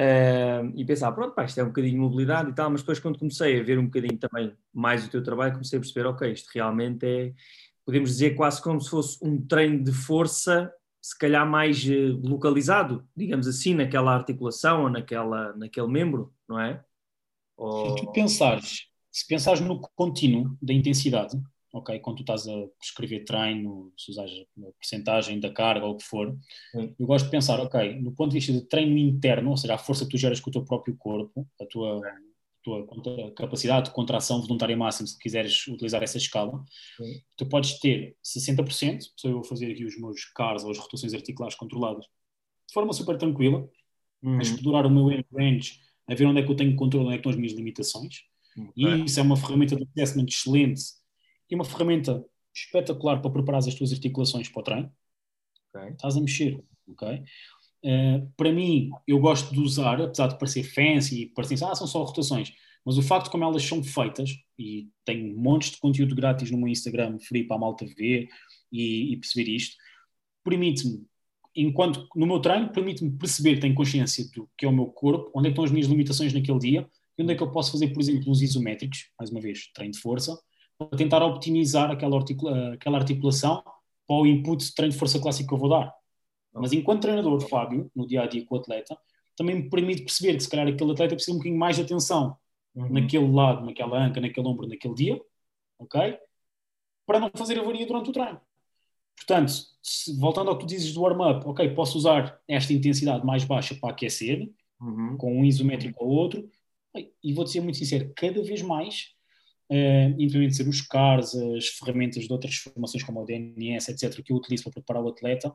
Uh, 0.00 0.72
e 0.74 0.84
pensar, 0.84 1.12
pronto, 1.12 1.32
pá, 1.32 1.44
isto 1.44 1.60
é 1.60 1.62
um 1.62 1.68
bocadinho 1.68 1.94
de 1.94 2.00
mobilidade 2.00 2.50
e 2.50 2.54
tal, 2.54 2.70
mas 2.70 2.80
depois 2.80 2.98
quando 2.98 3.20
comecei 3.20 3.60
a 3.60 3.62
ver 3.62 3.78
um 3.78 3.84
bocadinho 3.84 4.18
também 4.18 4.52
mais 4.72 5.06
o 5.06 5.10
teu 5.10 5.22
trabalho, 5.22 5.52
comecei 5.52 5.78
a 5.78 5.80
perceber, 5.80 6.08
ok, 6.08 6.32
isto 6.32 6.50
realmente 6.52 7.06
é, 7.06 7.32
podemos 7.84 8.10
dizer, 8.10 8.34
quase 8.34 8.60
como 8.60 8.80
se 8.80 8.90
fosse 8.90 9.18
um 9.22 9.40
treino 9.40 9.84
de 9.84 9.92
força, 9.92 10.72
se 11.00 11.16
calhar 11.16 11.48
mais 11.48 11.84
uh, 11.84 12.20
localizado, 12.20 13.06
digamos 13.16 13.46
assim, 13.46 13.74
naquela 13.74 14.12
articulação 14.12 14.82
ou 14.84 14.90
naquela, 14.90 15.52
naquele 15.56 15.88
membro, 15.88 16.34
não 16.48 16.58
é? 16.58 16.82
Ou... 17.62 17.96
Se 17.96 18.04
tu 18.04 18.12
pensares, 18.12 18.86
se 19.10 19.26
pensares 19.26 19.60
no 19.60 19.80
contínuo 19.94 20.56
da 20.60 20.72
intensidade, 20.72 21.40
ok, 21.72 21.98
quando 22.00 22.16
tu 22.16 22.22
estás 22.22 22.48
a 22.48 22.66
prescrever 22.78 23.24
treino, 23.24 23.92
se 23.96 24.10
usares 24.10 24.32
a 24.58 24.72
porcentagem 24.72 25.38
da 25.38 25.50
carga 25.50 25.86
ou 25.86 25.92
o 25.92 25.96
que 25.96 26.04
for, 26.04 26.36
Sim. 26.72 26.94
eu 26.98 27.06
gosto 27.06 27.26
de 27.26 27.30
pensar, 27.30 27.60
ok, 27.60 28.00
no 28.00 28.12
ponto 28.12 28.30
de 28.30 28.38
vista 28.38 28.52
de 28.52 28.62
treino 28.62 28.98
interno, 28.98 29.50
ou 29.50 29.56
seja, 29.56 29.74
a 29.74 29.78
força 29.78 30.04
que 30.04 30.10
tu 30.10 30.18
geras 30.18 30.40
com 30.40 30.50
o 30.50 30.52
teu 30.52 30.64
próprio 30.64 30.96
corpo, 30.96 31.48
a 31.60 31.64
tua, 31.64 32.00
a 32.04 32.62
tua 32.62 33.32
capacidade 33.32 33.86
de 33.86 33.94
contração 33.94 34.40
voluntária 34.40 34.76
máxima, 34.76 35.06
se 35.06 35.18
quiseres 35.18 35.66
utilizar 35.68 36.02
essa 36.02 36.18
escala, 36.18 36.62
Sim. 36.96 37.22
tu 37.36 37.46
podes 37.46 37.78
ter 37.78 38.16
60%, 38.24 39.00
se 39.16 39.26
eu 39.26 39.34
vou 39.34 39.44
fazer 39.44 39.70
aqui 39.70 39.84
os 39.84 39.98
meus 39.98 40.24
CARs 40.34 40.64
ou 40.64 40.70
as 40.72 40.78
rotações 40.78 41.14
articulares 41.14 41.54
controladas, 41.54 42.04
de 42.04 42.74
forma 42.74 42.92
super 42.92 43.16
tranquila, 43.16 43.68
uhum. 44.22 44.40
explorar 44.40 44.84
o 44.84 44.90
meu 44.90 45.06
range, 45.32 45.80
a 46.08 46.14
ver 46.14 46.26
onde 46.26 46.40
é 46.40 46.44
que 46.44 46.50
eu 46.50 46.56
tenho 46.56 46.76
controle, 46.76 47.06
onde 47.06 47.14
é 47.14 47.18
que 47.18 47.20
estão 47.20 47.32
as 47.32 47.36
minhas 47.36 47.52
limitações, 47.52 48.22
okay. 48.56 48.72
e 48.76 49.04
isso 49.04 49.20
é 49.20 49.22
uma 49.22 49.36
ferramenta 49.36 49.76
de 49.76 49.82
assessment 49.82 50.26
excelente 50.28 50.82
e 51.50 51.54
uma 51.54 51.64
ferramenta 51.64 52.24
espetacular 52.54 53.20
para 53.20 53.30
preparar 53.30 53.58
as 53.58 53.74
tuas 53.74 53.92
articulações 53.92 54.48
para 54.48 54.60
o 54.60 54.64
treino. 54.64 54.92
Okay. 55.74 55.90
Estás 55.90 56.16
a 56.16 56.20
mexer, 56.20 56.62
ok? 56.86 57.22
Uh, 57.84 58.30
para 58.36 58.52
mim, 58.52 58.90
eu 59.06 59.18
gosto 59.18 59.52
de 59.52 59.60
usar, 59.60 60.00
apesar 60.00 60.28
de 60.28 60.38
parecer 60.38 60.62
fancy 60.62 61.22
e 61.22 61.26
parecer, 61.26 61.62
ah, 61.64 61.74
são 61.74 61.86
só 61.86 62.02
rotações, 62.04 62.52
mas 62.84 62.98
o 62.98 63.02
facto 63.02 63.26
de 63.26 63.30
como 63.30 63.44
elas 63.44 63.62
são 63.62 63.82
feitas, 63.82 64.30
e 64.58 64.88
tenho 65.04 65.36
montes 65.36 65.70
de 65.70 65.78
conteúdo 65.78 66.14
grátis 66.14 66.50
no 66.50 66.58
meu 66.58 66.68
Instagram, 66.68 67.18
free 67.18 67.44
para 67.44 67.56
a 67.56 67.60
malta 67.60 67.84
ver 67.96 68.28
e, 68.70 69.12
e 69.12 69.16
perceber 69.16 69.50
isto, 69.50 69.76
permite-me, 70.44 71.04
enquanto 71.54 72.08
no 72.14 72.26
meu 72.26 72.40
treino, 72.40 72.68
permite-me 72.70 73.10
perceber, 73.10 73.60
tenho 73.60 73.74
consciência 73.74 74.24
do 74.34 74.48
que 74.56 74.64
é 74.64 74.68
o 74.68 74.72
meu 74.72 74.86
corpo, 74.86 75.30
onde 75.34 75.48
é 75.48 75.50
estão 75.50 75.64
as 75.64 75.70
minhas 75.70 75.86
limitações 75.86 76.32
naquele 76.32 76.58
dia, 76.58 76.88
e 77.16 77.22
onde 77.22 77.32
é 77.32 77.36
que 77.36 77.42
eu 77.42 77.50
posso 77.50 77.72
fazer, 77.72 77.88
por 77.88 78.00
exemplo, 78.00 78.30
uns 78.30 78.40
isométricos, 78.40 79.10
mais 79.18 79.30
uma 79.30 79.40
vez, 79.40 79.70
treino 79.74 79.92
de 79.92 79.98
força, 79.98 80.38
para 80.78 80.88
tentar 80.96 81.24
optimizar 81.24 81.90
aquela, 81.90 82.16
articula 82.16 82.74
aquela 82.74 82.98
articulação 82.98 83.62
para 84.06 84.16
o 84.16 84.26
input 84.26 84.64
de 84.64 84.74
treino 84.74 84.92
de 84.92 84.98
força 84.98 85.20
clássico 85.20 85.48
que 85.48 85.54
eu 85.54 85.58
vou 85.58 85.68
dar. 85.68 85.92
Mas 86.54 86.72
enquanto 86.72 87.02
treinador, 87.02 87.40
Fábio, 87.48 87.90
no 87.94 88.06
dia 88.06 88.22
a 88.22 88.26
dia 88.26 88.44
com 88.44 88.54
o 88.56 88.58
atleta, 88.58 88.96
também 89.36 89.56
me 89.56 89.70
permite 89.70 90.02
perceber 90.02 90.34
que 90.34 90.40
se 90.40 90.48
calhar 90.48 90.66
aquele 90.66 90.92
atleta 90.92 91.14
precisa 91.14 91.32
um 91.32 91.38
bocadinho 91.38 91.58
mais 91.58 91.76
de 91.76 91.82
atenção 91.82 92.36
uhum. 92.74 92.88
naquele 92.90 93.30
lado, 93.30 93.64
naquela 93.64 94.04
anca, 94.04 94.20
naquele 94.20 94.46
ombro, 94.46 94.68
naquele 94.68 94.94
dia, 94.94 95.20
ok? 95.78 96.18
Para 97.06 97.20
não 97.20 97.30
fazer 97.34 97.58
avaria 97.58 97.86
durante 97.86 98.10
o 98.10 98.12
treino. 98.12 98.40
Portanto, 99.26 99.52
se, 99.82 100.18
voltando 100.18 100.50
ao 100.50 100.58
que 100.58 100.64
tu 100.64 100.68
dizes 100.68 100.92
do 100.92 101.02
warm-up, 101.02 101.46
ok, 101.46 101.68
posso 101.74 101.96
usar 101.96 102.40
esta 102.48 102.72
intensidade 102.72 103.24
mais 103.24 103.44
baixa 103.44 103.74
para 103.74 103.90
aquecer, 103.90 104.50
uhum. 104.80 105.16
com 105.16 105.40
um 105.40 105.44
isométrico 105.44 106.04
ou 106.04 106.10
outro, 106.10 106.48
e 107.22 107.32
vou-te 107.32 107.50
ser 107.50 107.60
muito 107.60 107.78
sincero, 107.78 108.12
cada 108.14 108.42
vez 108.42 108.62
mais 108.62 109.12
uh, 109.70 110.10
independentemente 110.18 110.50
de 110.50 110.56
ser 110.56 110.68
os 110.68 110.82
CARs, 110.82 111.34
as 111.34 111.68
ferramentas 111.68 112.24
de 112.24 112.32
outras 112.32 112.56
formações 112.56 113.02
como 113.02 113.22
o 113.22 113.24
DNS, 113.24 113.90
etc., 113.90 114.22
que 114.22 114.32
eu 114.32 114.36
utilizo 114.36 114.64
para 114.64 114.72
preparar 114.72 115.02
o 115.02 115.08
atleta, 115.08 115.48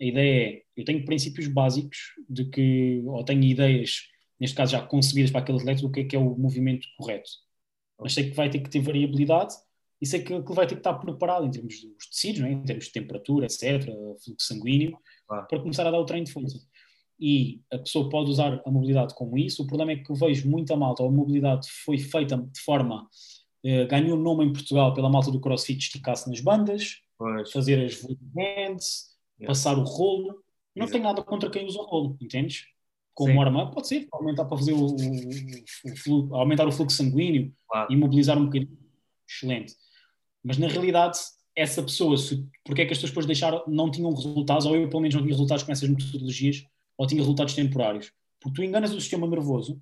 a 0.00 0.04
ideia 0.04 0.48
é, 0.48 0.62
eu 0.76 0.84
tenho 0.84 1.04
princípios 1.04 1.46
básicos 1.46 2.14
de 2.28 2.46
que, 2.46 3.02
ou 3.06 3.22
tenho 3.22 3.44
ideias, 3.44 4.08
neste 4.38 4.56
caso 4.56 4.72
já 4.72 4.82
concebidas 4.82 5.30
para 5.30 5.40
aquele 5.42 5.58
atleta, 5.58 5.82
do 5.82 5.90
que 5.90 6.00
é 6.00 6.04
que 6.04 6.16
é 6.16 6.18
o 6.18 6.36
movimento 6.36 6.88
correto. 6.96 7.30
Mas 8.00 8.14
sei 8.14 8.30
que 8.30 8.36
vai 8.36 8.48
ter 8.48 8.60
que 8.60 8.70
ter 8.70 8.80
variabilidade 8.80 9.54
e 10.00 10.06
sei 10.06 10.22
que 10.22 10.32
ele 10.32 10.42
vai 10.42 10.66
ter 10.66 10.74
que 10.74 10.80
estar 10.80 10.94
preparado 10.94 11.44
em 11.46 11.50
termos 11.50 11.80
dos 11.80 12.08
tecidos, 12.08 12.40
é? 12.42 12.50
em 12.50 12.62
termos 12.62 12.86
de 12.86 12.92
temperatura, 12.92 13.46
etc., 13.46 13.84
fluxo 14.24 14.46
sanguíneo, 14.46 14.96
ah. 15.30 15.42
para 15.42 15.60
começar 15.60 15.86
a 15.86 15.90
dar 15.90 15.98
o 15.98 16.06
treino 16.06 16.26
de 16.26 16.32
força. 16.32 16.58
E 17.18 17.60
a 17.70 17.78
pessoa 17.78 18.08
pode 18.08 18.30
usar 18.30 18.62
a 18.64 18.70
mobilidade 18.70 19.14
como 19.14 19.36
isso. 19.36 19.62
O 19.62 19.66
problema 19.66 19.92
é 19.92 19.96
que 19.96 20.10
eu 20.10 20.16
vejo 20.16 20.48
muita 20.48 20.74
malta, 20.74 21.04
a 21.04 21.10
mobilidade 21.10 21.68
foi 21.84 21.98
feita 21.98 22.36
de 22.36 22.60
forma 22.60 23.06
Uh, 23.64 23.86
ganhou 23.88 24.16
nome 24.16 24.46
em 24.46 24.52
Portugal 24.52 24.94
pela 24.94 25.10
malta 25.10 25.30
do 25.30 25.38
CrossFit 25.38 25.78
esticar-se 25.78 26.28
nas 26.30 26.40
bandas, 26.40 27.02
pois. 27.18 27.52
fazer 27.52 27.84
as 27.84 28.00
hands, 28.34 29.10
yeah. 29.38 29.46
passar 29.46 29.76
o 29.76 29.82
rolo. 29.82 30.42
Não 30.74 30.86
tenho 30.86 31.04
nada 31.04 31.22
contra 31.22 31.50
quem 31.50 31.66
usa 31.66 31.78
o 31.78 31.84
rolo, 31.84 32.16
entendes? 32.22 32.64
Como 33.12 33.42
arma, 33.42 33.70
pode 33.70 33.86
ser, 33.86 34.08
aumentar 34.12 34.46
para 34.46 34.56
fazer 34.56 34.72
o, 34.72 34.86
o, 34.86 35.92
o 35.92 35.96
fluxo, 35.96 36.34
aumentar 36.34 36.66
o 36.66 36.72
fluxo 36.72 36.96
sanguíneo 36.96 37.52
claro. 37.68 37.92
e 37.92 37.96
mobilizar 37.96 38.38
um 38.38 38.46
bocadinho. 38.46 38.78
Excelente. 39.28 39.74
Mas 40.42 40.58
na 40.58 40.68
realidade, 40.68 41.18
essa 41.54 41.82
pessoa, 41.82 42.16
se, 42.16 42.46
porque 42.64 42.82
é 42.82 42.86
que 42.86 42.92
as 42.92 42.98
pessoas 42.98 43.10
depois 43.10 43.26
deixaram, 43.26 43.62
não 43.66 43.90
tinham 43.90 44.12
resultados, 44.12 44.66
ou 44.66 44.76
eu 44.76 44.88
pelo 44.88 45.02
menos 45.02 45.14
não 45.14 45.22
tinha 45.22 45.32
resultados 45.32 45.62
com 45.64 45.72
essas 45.72 45.88
metodologias, 45.88 46.66
ou 46.96 47.06
tinha 47.06 47.20
resultados 47.20 47.54
temporários? 47.54 48.12
Porque 48.40 48.56
tu 48.56 48.64
enganas 48.64 48.92
o 48.92 49.00
sistema 49.00 49.26
nervoso 49.26 49.80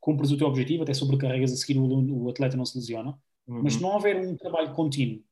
cumpres 0.00 0.30
o 0.30 0.36
teu 0.36 0.46
objetivo, 0.46 0.82
até 0.82 0.94
sobrecarregas 0.94 1.52
a 1.52 1.56
seguir 1.56 1.78
o, 1.78 2.24
o 2.24 2.28
atleta 2.30 2.56
não 2.56 2.64
se 2.64 2.78
lesiona, 2.78 3.10
uhum. 3.46 3.62
mas 3.62 3.74
se 3.74 3.82
não 3.82 3.90
houver 3.90 4.16
um 4.16 4.36
trabalho 4.36 4.72
contínuo, 4.72 5.22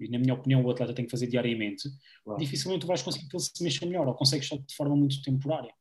e 0.00 0.08
na 0.08 0.18
minha 0.18 0.34
opinião 0.34 0.62
o 0.62 0.70
atleta 0.70 0.92
tem 0.92 1.04
que 1.04 1.10
fazer 1.10 1.26
diariamente, 1.26 1.88
claro. 2.24 2.40
dificilmente 2.40 2.80
tu 2.80 2.86
vais 2.86 3.02
conseguir 3.02 3.28
que 3.28 3.36
ele 3.36 3.42
se 3.42 3.62
mexa 3.62 3.86
melhor, 3.86 4.08
ou 4.08 4.14
consegues 4.14 4.48
só 4.48 4.56
de 4.56 4.74
forma 4.74 4.96
muito 4.96 5.22
temporária, 5.22 5.72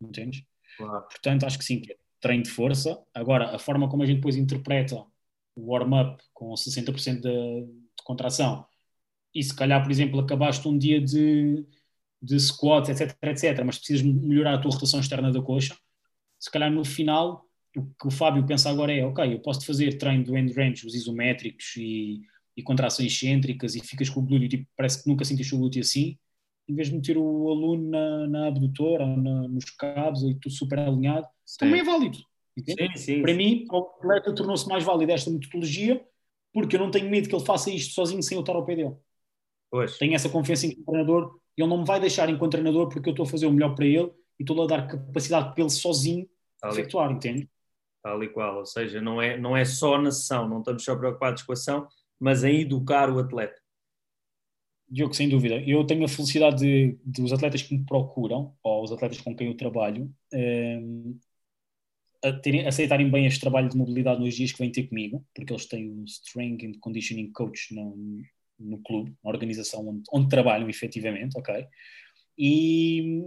entendes? 0.00 0.44
Claro. 0.76 1.02
Portanto, 1.08 1.46
acho 1.46 1.58
que 1.58 1.64
sim, 1.64 1.80
que 1.80 1.92
é 1.92 1.96
treino 2.20 2.44
de 2.44 2.50
força. 2.50 2.98
Agora, 3.12 3.54
a 3.54 3.58
forma 3.58 3.88
como 3.88 4.02
a 4.02 4.06
gente 4.06 4.16
depois 4.16 4.36
interpreta 4.36 5.04
o 5.54 5.72
warm-up 5.72 6.22
com 6.32 6.52
60% 6.52 7.20
de, 7.20 7.66
de 7.66 8.04
contração, 8.04 8.66
e 9.34 9.42
se 9.42 9.54
calhar, 9.54 9.82
por 9.82 9.90
exemplo, 9.90 10.20
acabaste 10.20 10.66
um 10.68 10.76
dia 10.76 11.00
de, 11.00 11.66
de 12.20 12.38
squat, 12.38 12.88
etc, 12.90 13.16
etc, 13.22 13.64
mas 13.64 13.78
precisas 13.78 14.02
melhorar 14.02 14.54
a 14.54 14.58
tua 14.58 14.72
rotação 14.72 15.00
externa 15.00 15.32
da 15.32 15.42
coxa, 15.42 15.76
se 16.38 16.50
calhar 16.50 16.70
no 16.70 16.84
final 16.84 17.46
o 17.76 17.86
que 17.98 18.06
o 18.06 18.10
Fábio 18.10 18.44
pensa 18.44 18.68
agora 18.68 18.92
é, 18.92 19.04
ok, 19.04 19.32
eu 19.32 19.40
posso 19.40 19.64
fazer 19.64 19.96
treino 19.96 20.24
do 20.24 20.36
end 20.36 20.52
range, 20.52 20.86
os 20.86 20.94
isométricos 20.94 21.74
e, 21.76 22.20
e 22.56 22.62
contrações 22.62 23.12
excêntricas 23.12 23.74
e 23.74 23.80
ficas 23.80 24.10
com 24.10 24.20
o 24.20 24.22
glúteo, 24.22 24.48
tipo, 24.48 24.66
parece 24.76 25.02
que 25.02 25.08
nunca 25.08 25.24
sentiste 25.24 25.54
o 25.54 25.58
glúteo 25.58 25.80
assim, 25.80 26.18
em 26.68 26.74
vez 26.74 26.88
de 26.88 26.94
meter 26.94 27.16
o 27.16 27.48
aluno 27.48 27.90
na, 27.90 28.28
na 28.28 28.46
abdutora 28.48 29.04
ou 29.04 29.16
na, 29.16 29.48
nos 29.48 29.70
cabos 29.70 30.22
e 30.22 30.34
tudo 30.34 30.54
super 30.54 30.78
alinhado, 30.78 31.26
sim. 31.44 31.58
também 31.60 31.80
é 31.80 31.84
válido. 31.84 32.18
Sim, 32.58 32.96
sim, 32.96 33.22
Para 33.22 33.34
mim, 33.34 33.66
o 33.70 33.78
atleta 33.78 34.34
tornou-se 34.34 34.68
mais 34.68 34.84
válido 34.84 35.10
esta 35.12 35.30
metodologia 35.30 36.04
porque 36.52 36.76
eu 36.76 36.80
não 36.80 36.90
tenho 36.90 37.08
medo 37.08 37.28
que 37.28 37.34
ele 37.34 37.44
faça 37.44 37.70
isto 37.70 37.94
sozinho 37.94 38.22
sem 38.22 38.36
eu 38.36 38.40
estar 38.40 38.54
ao 38.54 38.64
pé 38.64 38.76
dele. 38.76 38.94
Pois. 39.70 39.96
Tenho 39.96 40.14
essa 40.14 40.28
confiança 40.28 40.66
em 40.66 40.70
que 40.70 40.80
o 40.80 40.84
treinador, 40.84 41.38
ele 41.56 41.68
não 41.68 41.78
me 41.78 41.86
vai 41.86 41.98
deixar 41.98 42.28
enquanto 42.28 42.52
treinador 42.52 42.88
porque 42.88 43.08
eu 43.08 43.12
estou 43.12 43.24
a 43.24 43.28
fazer 43.28 43.46
o 43.46 43.52
melhor 43.52 43.74
para 43.74 43.86
ele 43.86 44.12
e 44.38 44.42
estou 44.42 44.62
a 44.62 44.66
dar 44.66 44.86
capacidade 44.86 45.54
para 45.54 45.62
ele 45.62 45.70
sozinho 45.70 46.28
efetuar, 46.64 47.10
entende? 47.10 47.48
tal 48.02 48.22
e 48.22 48.28
qual. 48.28 48.58
Ou 48.58 48.66
seja, 48.66 49.00
não 49.00 49.22
é, 49.22 49.38
não 49.38 49.56
é 49.56 49.64
só 49.64 49.96
na 49.98 50.10
sessão, 50.10 50.48
não 50.48 50.58
estamos 50.58 50.84
só 50.84 50.96
preocupados 50.96 51.42
com 51.42 51.52
a 51.52 51.54
ação, 51.54 51.86
mas 52.18 52.44
em 52.44 52.60
educar 52.60 53.08
o 53.10 53.18
atleta. 53.18 53.60
Diogo, 54.88 55.14
sem 55.14 55.28
dúvida. 55.28 55.54
Eu 55.66 55.86
tenho 55.86 56.04
a 56.04 56.08
felicidade 56.08 56.58
de, 56.58 56.98
de 57.04 57.22
os 57.22 57.32
atletas 57.32 57.62
que 57.62 57.76
me 57.76 57.84
procuram, 57.86 58.54
ou 58.62 58.82
os 58.82 58.92
atletas 58.92 59.20
com 59.20 59.34
quem 59.34 59.46
eu 59.46 59.56
trabalho, 59.56 60.12
um, 60.34 61.18
a 62.24 62.32
terem, 62.32 62.66
aceitarem 62.66 63.10
bem 63.10 63.26
este 63.26 63.40
trabalho 63.40 63.68
de 63.68 63.76
mobilidade 63.76 64.20
nos 64.20 64.34
dias 64.34 64.52
que 64.52 64.58
vêm 64.58 64.70
ter 64.70 64.84
comigo, 64.84 65.24
porque 65.34 65.52
eles 65.52 65.66
têm 65.66 65.90
um 65.90 66.04
Strength 66.04 66.64
and 66.64 66.72
Conditioning 66.80 67.32
Coach 67.32 67.74
no, 67.74 68.22
no 68.58 68.78
clube, 68.82 69.14
na 69.22 69.30
organização 69.30 69.88
onde, 69.88 70.02
onde 70.12 70.28
trabalham 70.28 70.68
efetivamente, 70.68 71.36
ok? 71.38 71.66
E 72.38 73.22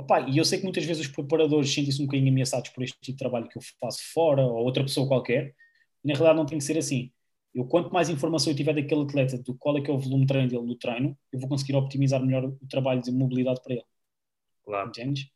Opa, 0.00 0.20
e 0.20 0.38
eu 0.38 0.44
sei 0.46 0.58
que 0.58 0.64
muitas 0.64 0.84
vezes 0.84 1.06
os 1.06 1.12
preparadores 1.12 1.72
sentem-se 1.74 2.00
um 2.00 2.06
bocadinho 2.06 2.30
ameaçados 2.30 2.70
por 2.70 2.82
este 2.82 2.98
tipo 3.00 3.12
de 3.12 3.18
trabalho 3.18 3.48
que 3.48 3.58
eu 3.58 3.62
faço 3.78 4.00
fora 4.14 4.42
ou 4.42 4.64
outra 4.64 4.82
pessoa 4.82 5.06
qualquer. 5.06 5.54
E 6.02 6.08
na 6.08 6.14
realidade 6.14 6.38
não 6.38 6.46
tem 6.46 6.56
que 6.56 6.64
ser 6.64 6.78
assim. 6.78 7.12
Eu, 7.54 7.66
quanto 7.66 7.92
mais 7.92 8.08
informação 8.08 8.50
eu 8.50 8.56
tiver 8.56 8.74
daquele 8.74 9.02
atleta, 9.02 9.36
do 9.36 9.54
qual 9.56 9.76
é 9.76 9.82
que 9.82 9.90
é 9.90 9.94
o 9.94 9.98
volume 9.98 10.22
de 10.22 10.28
treino 10.28 10.48
dele 10.48 10.62
no 10.62 10.74
treino, 10.74 11.18
eu 11.30 11.38
vou 11.38 11.50
conseguir 11.50 11.74
optimizar 11.76 12.24
melhor 12.24 12.46
o 12.46 12.66
trabalho 12.66 13.02
de 13.02 13.12
mobilidade 13.12 13.60
para 13.62 13.74
ele. 13.74 13.84
Claro. 14.64 14.88
Entendes? 14.88 15.28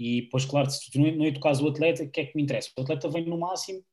E 0.00 0.22
depois, 0.22 0.44
claro, 0.44 0.70
se 0.70 0.90
tu 0.90 0.98
não 0.98 1.24
educas 1.24 1.60
o 1.60 1.68
atleta, 1.68 2.02
o 2.02 2.10
que 2.10 2.20
é 2.20 2.26
que 2.26 2.36
me 2.36 2.42
interessa? 2.42 2.70
O 2.76 2.80
atleta 2.82 3.08
vem 3.08 3.24
no 3.26 3.38
máximo 3.38 3.84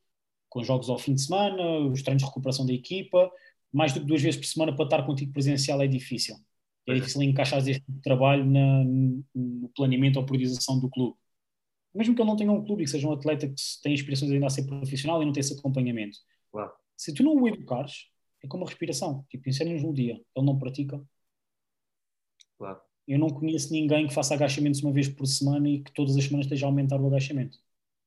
com 0.48 0.64
jogos 0.64 0.88
ao 0.88 0.98
fim 0.98 1.14
de 1.14 1.22
semana, 1.22 1.78
os 1.80 2.02
treinos 2.02 2.22
de 2.22 2.28
recuperação 2.28 2.64
da 2.66 2.72
equipa, 2.72 3.30
mais 3.72 3.92
do 3.92 4.00
que 4.00 4.06
duas 4.06 4.22
vezes 4.22 4.40
por 4.40 4.46
semana 4.46 4.74
para 4.74 4.86
estar 4.86 5.04
contigo 5.04 5.32
presencial 5.32 5.82
é 5.82 5.86
difícil 5.86 6.36
é 6.92 6.94
difícil 6.94 7.22
encaixar 7.22 7.58
este 7.58 7.80
tipo 7.84 8.00
trabalho 8.00 8.44
na, 8.44 8.84
no 9.34 9.68
planeamento 9.76 10.18
ou 10.18 10.24
priorização 10.24 10.80
do 10.80 10.88
clube. 10.88 11.16
Mesmo 11.94 12.14
que 12.14 12.20
ele 12.20 12.28
não 12.28 12.36
tenha 12.36 12.52
um 12.52 12.64
clube 12.64 12.82
e 12.82 12.84
que 12.84 12.90
seja 12.90 13.06
um 13.06 13.12
atleta 13.12 13.48
que 13.48 13.54
tem 13.82 13.94
aspirações 13.94 14.30
ainda 14.30 14.46
a 14.46 14.50
ser 14.50 14.64
profissional 14.64 15.22
e 15.22 15.26
não 15.26 15.32
tem 15.32 15.40
esse 15.40 15.52
acompanhamento. 15.58 16.18
Claro. 16.50 16.72
Se 16.96 17.12
tu 17.12 17.22
não 17.22 17.34
o 17.34 17.48
educares, 17.48 18.08
é 18.42 18.48
como 18.48 18.64
a 18.64 18.68
respiração. 18.68 19.24
Tipo, 19.28 19.48
ensinas 19.48 19.82
um 19.82 19.92
dia, 19.92 20.14
ele 20.14 20.46
não 20.46 20.58
pratica. 20.58 21.00
Claro. 22.56 22.80
Eu 23.08 23.18
não 23.18 23.30
conheço 23.30 23.72
ninguém 23.72 24.06
que 24.06 24.12
faça 24.12 24.34
agachamentos 24.34 24.82
uma 24.82 24.92
vez 24.92 25.08
por 25.08 25.26
semana 25.26 25.66
e 25.66 25.80
que 25.80 25.90
todas 25.92 26.14
as 26.14 26.24
semanas 26.24 26.44
esteja 26.44 26.66
a 26.66 26.68
aumentar 26.68 27.00
o 27.00 27.06
agachamento. 27.06 27.58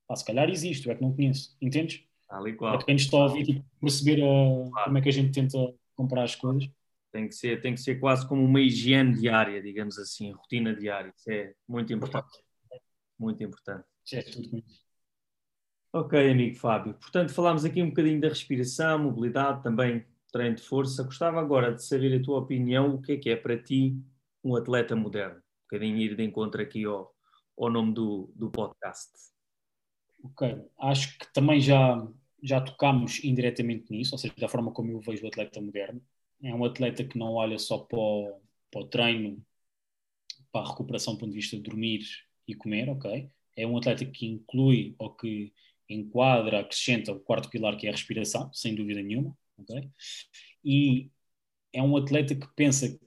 Ah, 0.07 0.15
se 0.15 0.23
calhar 0.23 0.47
existe, 0.47 0.85
eu 0.85 0.93
é 0.93 0.95
que 0.95 1.01
não 1.01 1.11
conheço. 1.11 1.57
Entendes? 1.59 2.03
Ali 2.29 2.53
qual. 2.53 2.77
Para 2.77 2.85
quem 2.85 2.95
está 2.95 3.17
a 3.17 3.23
ouvir, 3.23 3.45
tipo, 3.45 3.65
perceber 3.79 4.21
a, 4.21 4.25
uh, 4.25 4.69
claro. 4.71 4.85
como 4.85 4.97
é 4.99 5.01
que 5.01 5.09
a 5.09 5.11
gente 5.11 5.31
tenta 5.31 5.57
comprar 5.95 6.23
as 6.23 6.35
coisas. 6.35 6.69
Tem 7.11 7.27
que 7.27 7.33
ser, 7.33 7.59
tem 7.61 7.73
que 7.73 7.81
ser 7.81 7.99
quase 7.99 8.27
como 8.27 8.43
uma 8.43 8.61
higiene 8.61 9.15
diária, 9.15 9.61
digamos 9.61 9.97
assim, 9.97 10.31
rotina 10.31 10.73
diária. 10.73 11.11
Isso 11.17 11.31
é 11.31 11.53
muito 11.67 11.91
importante. 11.91 12.39
Muito 13.17 13.43
importante. 13.43 13.85
É 14.13 14.21
tudo 14.21 14.63
Ok, 15.93 16.31
amigo 16.31 16.55
Fábio. 16.55 16.93
Portanto, 16.93 17.33
falámos 17.33 17.65
aqui 17.65 17.81
um 17.81 17.89
bocadinho 17.89 18.21
da 18.21 18.29
respiração, 18.29 18.99
mobilidade, 18.99 19.61
também 19.61 20.05
treino 20.31 20.55
de 20.55 20.61
força. 20.61 21.03
Gostava 21.03 21.41
agora 21.41 21.73
de 21.73 21.83
saber 21.83 22.17
a 22.17 22.23
tua 22.23 22.39
opinião, 22.39 22.95
o 22.95 23.01
que 23.01 23.13
é 23.13 23.17
que 23.17 23.29
é 23.29 23.35
para 23.35 23.61
ti 23.61 24.01
um 24.43 24.55
atleta 24.55 24.95
moderno? 24.95 25.37
Um 25.37 25.63
bocadinho 25.63 25.97
ir 25.97 26.15
de 26.15 26.23
encontro 26.23 26.61
aqui 26.61 26.85
ao, 26.85 27.13
ao 27.57 27.69
nome 27.69 27.93
do, 27.93 28.31
do 28.35 28.49
podcast. 28.49 29.11
Ok, 30.23 30.55
acho 30.79 31.17
que 31.17 31.33
também 31.33 31.59
já, 31.59 32.07
já 32.43 32.61
tocámos 32.61 33.23
indiretamente 33.23 33.91
nisso, 33.91 34.13
ou 34.13 34.19
seja, 34.19 34.33
da 34.37 34.47
forma 34.47 34.71
como 34.71 34.91
eu 34.91 34.99
vejo 34.99 35.23
o 35.23 35.27
atleta 35.27 35.59
moderno. 35.59 36.01
É 36.43 36.53
um 36.53 36.65
atleta 36.65 37.03
que 37.03 37.17
não 37.17 37.33
olha 37.33 37.57
só 37.57 37.77
para 37.77 37.99
o, 37.99 38.39
para 38.71 38.81
o 38.81 38.87
treino, 38.87 39.43
para 40.51 40.65
a 40.65 40.69
recuperação 40.69 41.13
do 41.13 41.19
ponto 41.19 41.31
de 41.31 41.37
vista 41.37 41.55
de 41.55 41.63
dormir 41.63 42.01
e 42.47 42.53
comer, 42.53 42.89
ok? 42.89 43.29
É 43.55 43.65
um 43.65 43.77
atleta 43.77 44.05
que 44.05 44.25
inclui 44.25 44.95
ou 44.97 45.13
que 45.13 45.53
enquadra, 45.89 46.59
acrescenta 46.59 47.11
o 47.11 47.19
quarto 47.19 47.49
pilar 47.49 47.77
que 47.77 47.85
é 47.85 47.89
a 47.89 47.93
respiração, 47.93 48.51
sem 48.53 48.75
dúvida 48.75 49.01
nenhuma, 49.01 49.37
ok? 49.57 49.89
E 50.63 51.09
é 51.73 51.81
um 51.81 51.95
atleta 51.97 52.35
que 52.35 52.47
pensa 52.55 52.99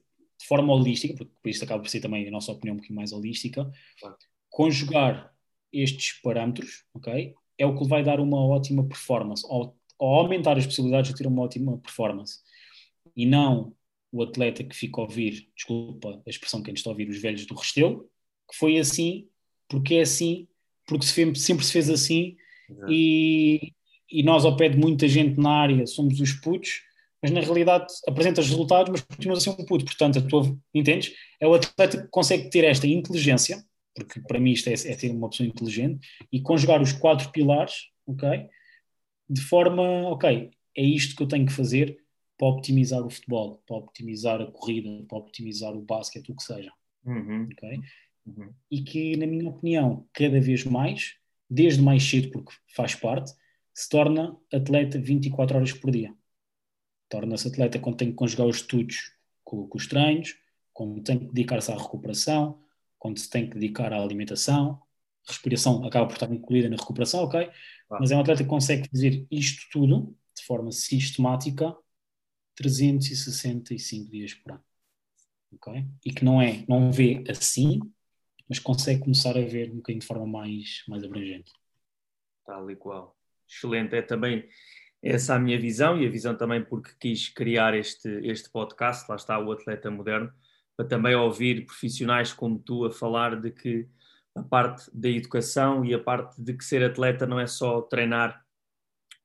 de 0.44 0.48
forma 0.48 0.74
holística, 0.74 1.14
porque 1.16 1.32
por 1.42 1.48
isso 1.48 1.64
acaba 1.64 1.82
por 1.82 1.88
ser 1.88 2.00
também 2.00 2.28
a 2.28 2.30
nossa 2.30 2.52
opinião 2.52 2.74
um 2.74 2.76
pouquinho 2.76 2.96
mais 2.96 3.12
holística, 3.12 3.72
claro. 3.98 4.16
conjugar 4.50 5.34
estes 5.72 6.20
parâmetros, 6.20 6.84
ok? 6.92 7.34
É 7.56 7.64
o 7.64 7.74
que 7.74 7.88
vai 7.88 8.04
dar 8.04 8.20
uma 8.20 8.44
ótima 8.46 8.86
performance, 8.86 9.42
ou, 9.48 9.74
ou 9.98 10.14
aumentar 10.16 10.58
as 10.58 10.66
possibilidades 10.66 11.10
de 11.10 11.16
ter 11.16 11.26
uma 11.26 11.40
ótima 11.40 11.78
performance. 11.78 12.40
E 13.16 13.24
não 13.24 13.74
o 14.12 14.22
atleta 14.22 14.62
que 14.62 14.76
fica 14.76 15.00
a 15.00 15.04
ouvir, 15.04 15.48
desculpa 15.56 16.22
a 16.26 16.30
expressão 16.30 16.62
que 16.62 16.68
a 16.68 16.72
gente 16.72 16.78
está 16.78 16.90
a 16.90 16.92
ouvir, 16.92 17.08
os 17.08 17.22
velhos 17.22 17.46
do 17.46 17.54
Restelo, 17.54 18.06
que 18.50 18.58
foi 18.58 18.76
assim, 18.76 19.26
porque 19.66 19.94
é 19.94 20.02
assim, 20.02 20.46
porque 20.86 21.06
se 21.06 21.14
fez, 21.14 21.40
sempre 21.40 21.64
se 21.64 21.72
fez 21.72 21.88
assim, 21.88 22.36
e, 22.86 23.72
e 24.10 24.22
nós, 24.22 24.44
ao 24.44 24.58
pé 24.58 24.68
de 24.68 24.76
muita 24.76 25.08
gente 25.08 25.40
na 25.40 25.52
área, 25.52 25.86
somos 25.86 26.20
os 26.20 26.32
putos, 26.34 26.82
mas 27.24 27.30
na 27.30 27.40
realidade 27.40 27.86
apresentas 28.06 28.46
resultados, 28.50 28.90
mas 28.90 29.00
continuas 29.00 29.38
a 29.38 29.40
ser 29.40 29.58
um 29.58 29.64
puto. 29.64 29.86
Portanto, 29.86 30.18
a 30.18 30.22
tua, 30.22 30.54
entendes? 30.74 31.14
É 31.40 31.48
o 31.48 31.54
atleta 31.54 32.02
que 32.02 32.08
consegue 32.08 32.50
ter 32.50 32.64
esta 32.64 32.86
inteligência, 32.86 33.64
porque 33.94 34.20
para 34.20 34.38
mim 34.38 34.50
isto 34.50 34.68
é, 34.68 34.74
é 34.74 34.94
ter 34.94 35.10
uma 35.10 35.30
pessoa 35.30 35.46
inteligente, 35.48 36.06
e 36.30 36.42
conjugar 36.42 36.82
os 36.82 36.92
quatro 36.92 37.30
pilares, 37.30 37.86
ok? 38.06 38.46
De 39.26 39.40
forma, 39.40 39.82
ok, 40.10 40.50
é 40.76 40.82
isto 40.82 41.16
que 41.16 41.22
eu 41.22 41.26
tenho 41.26 41.46
que 41.46 41.52
fazer 41.54 41.96
para 42.36 42.48
optimizar 42.48 43.00
o 43.02 43.08
futebol, 43.08 43.62
para 43.66 43.76
optimizar 43.76 44.42
a 44.42 44.46
corrida, 44.50 45.06
para 45.08 45.16
optimizar 45.16 45.72
o 45.72 45.80
basquete, 45.80 46.30
o 46.30 46.36
que 46.36 46.42
seja. 46.42 46.70
Uhum. 47.06 47.48
ok 47.50 47.80
Uhum. 48.26 48.52
E 48.70 48.82
que, 48.82 49.16
na 49.16 49.26
minha 49.26 49.48
opinião, 49.48 50.06
cada 50.12 50.40
vez 50.40 50.64
mais, 50.64 51.14
desde 51.48 51.82
mais 51.82 52.02
cedo, 52.02 52.30
porque 52.30 52.52
faz 52.74 52.94
parte, 52.94 53.32
se 53.74 53.88
torna 53.88 54.36
atleta 54.52 54.98
24 54.98 55.56
horas 55.56 55.72
por 55.72 55.90
dia. 55.90 56.14
Torna-se 57.14 57.46
atleta 57.46 57.78
quando 57.78 57.96
tem 57.96 58.10
que 58.10 58.16
conjugar 58.16 58.44
os 58.44 58.56
estudos 58.56 59.12
com, 59.44 59.68
com 59.68 59.78
os 59.78 59.86
treinos, 59.86 60.36
quando 60.72 61.00
tem 61.00 61.16
que 61.16 61.26
dedicar-se 61.26 61.70
à 61.70 61.76
recuperação, 61.76 62.60
quando 62.98 63.20
se 63.20 63.30
tem 63.30 63.48
que 63.48 63.54
dedicar 63.54 63.92
à 63.92 64.02
alimentação. 64.02 64.82
Respiração 65.24 65.84
acaba 65.84 66.08
por 66.08 66.14
estar 66.14 66.32
incluída 66.32 66.68
na 66.68 66.74
recuperação, 66.74 67.22
ok? 67.22 67.48
Mas 67.88 68.10
é 68.10 68.16
um 68.16 68.20
atleta 68.20 68.42
que 68.42 68.48
consegue 68.48 68.88
fazer 68.88 69.24
isto 69.30 69.68
tudo 69.70 70.12
de 70.36 70.44
forma 70.44 70.72
sistemática 70.72 71.72
365 72.56 74.10
dias 74.10 74.34
por 74.34 74.50
ano. 74.50 74.64
ok? 75.52 75.86
E 76.04 76.12
que 76.12 76.24
não 76.24 76.42
é, 76.42 76.64
não 76.68 76.90
vê 76.90 77.22
assim, 77.28 77.78
mas 78.48 78.58
consegue 78.58 79.02
começar 79.02 79.38
a 79.38 79.40
ver 79.40 79.70
um 79.70 79.76
bocadinho 79.76 80.00
de 80.00 80.06
forma 80.06 80.26
mais, 80.26 80.82
mais 80.88 81.04
abrangente. 81.04 81.52
Tal 82.44 82.68
e 82.68 82.74
qual. 82.74 83.16
Excelente. 83.48 83.94
É 83.94 84.02
também 84.02 84.48
essa 85.04 85.34
a 85.34 85.38
minha 85.38 85.60
visão 85.60 86.00
e 86.00 86.06
a 86.06 86.10
visão 86.10 86.34
também 86.34 86.64
porque 86.64 86.90
quis 86.98 87.28
criar 87.28 87.74
este, 87.74 88.08
este 88.26 88.48
podcast, 88.48 89.04
lá 89.08 89.16
está 89.16 89.38
o 89.38 89.52
Atleta 89.52 89.90
Moderno, 89.90 90.32
para 90.74 90.86
também 90.86 91.14
ouvir 91.14 91.66
profissionais 91.66 92.32
como 92.32 92.58
tu 92.58 92.86
a 92.86 92.90
falar 92.90 93.38
de 93.38 93.50
que 93.50 93.86
a 94.34 94.42
parte 94.42 94.90
da 94.92 95.08
educação 95.08 95.84
e 95.84 95.92
a 95.92 95.98
parte 95.98 96.40
de 96.40 96.54
que 96.54 96.64
ser 96.64 96.82
atleta 96.82 97.26
não 97.26 97.38
é 97.38 97.46
só 97.46 97.82
treinar 97.82 98.42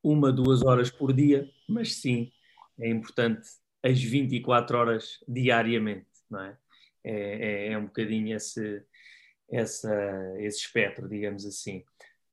uma, 0.04 0.32
duas 0.32 0.64
horas 0.64 0.92
por 0.92 1.14
dia, 1.14 1.50
mas 1.68 1.96
sim 1.96 2.32
é 2.78 2.90
importante 2.90 3.48
as 3.82 4.02
24 4.02 4.78
horas 4.78 5.24
diariamente, 5.28 6.08
não 6.30 6.42
é? 6.42 6.58
É, 7.04 7.68
é, 7.70 7.72
é 7.72 7.78
um 7.78 7.86
bocadinho 7.86 8.36
esse, 8.36 8.84
essa, 9.50 9.94
esse 10.40 10.60
espectro, 10.60 11.08
digamos 11.08 11.46
assim. 11.46 11.84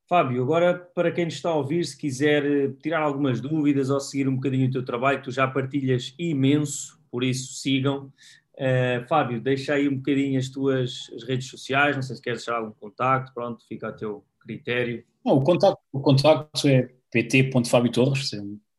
Fábio, 0.08 0.42
agora 0.42 0.74
para 0.94 1.10
quem 1.10 1.24
nos 1.24 1.34
está 1.34 1.50
a 1.50 1.56
ouvir, 1.56 1.84
se 1.84 1.96
quiser 1.96 2.44
eh, 2.44 2.72
tirar 2.80 3.02
algumas 3.02 3.40
dúvidas 3.40 3.90
ou 3.90 3.98
seguir 3.98 4.28
um 4.28 4.36
bocadinho 4.36 4.68
o 4.68 4.70
teu 4.70 4.84
trabalho, 4.84 5.22
tu 5.22 5.32
já 5.32 5.48
partilhas 5.48 6.14
imenso, 6.18 7.00
por 7.10 7.24
isso 7.24 7.54
sigam. 7.54 8.12
Uh, 8.54 9.06
Fábio, 9.06 9.38
deixa 9.40 9.74
aí 9.74 9.86
um 9.86 9.96
bocadinho 9.96 10.38
as 10.38 10.48
tuas 10.48 11.10
as 11.14 11.24
redes 11.24 11.48
sociais, 11.48 11.94
não 11.94 12.02
sei 12.02 12.16
se 12.16 12.22
queres 12.22 12.38
deixar 12.38 12.58
algum 12.58 12.72
contacto, 12.72 13.34
pronto, 13.34 13.66
fica 13.68 13.88
a 13.88 13.92
teu 13.92 14.24
critério. 14.40 15.04
O, 15.24 15.42
contacto, 15.42 15.78
o 15.92 16.00
contacto 16.00 16.68
é 16.68 16.88
pt.fabio 17.10 17.92
Torres, 17.92 18.30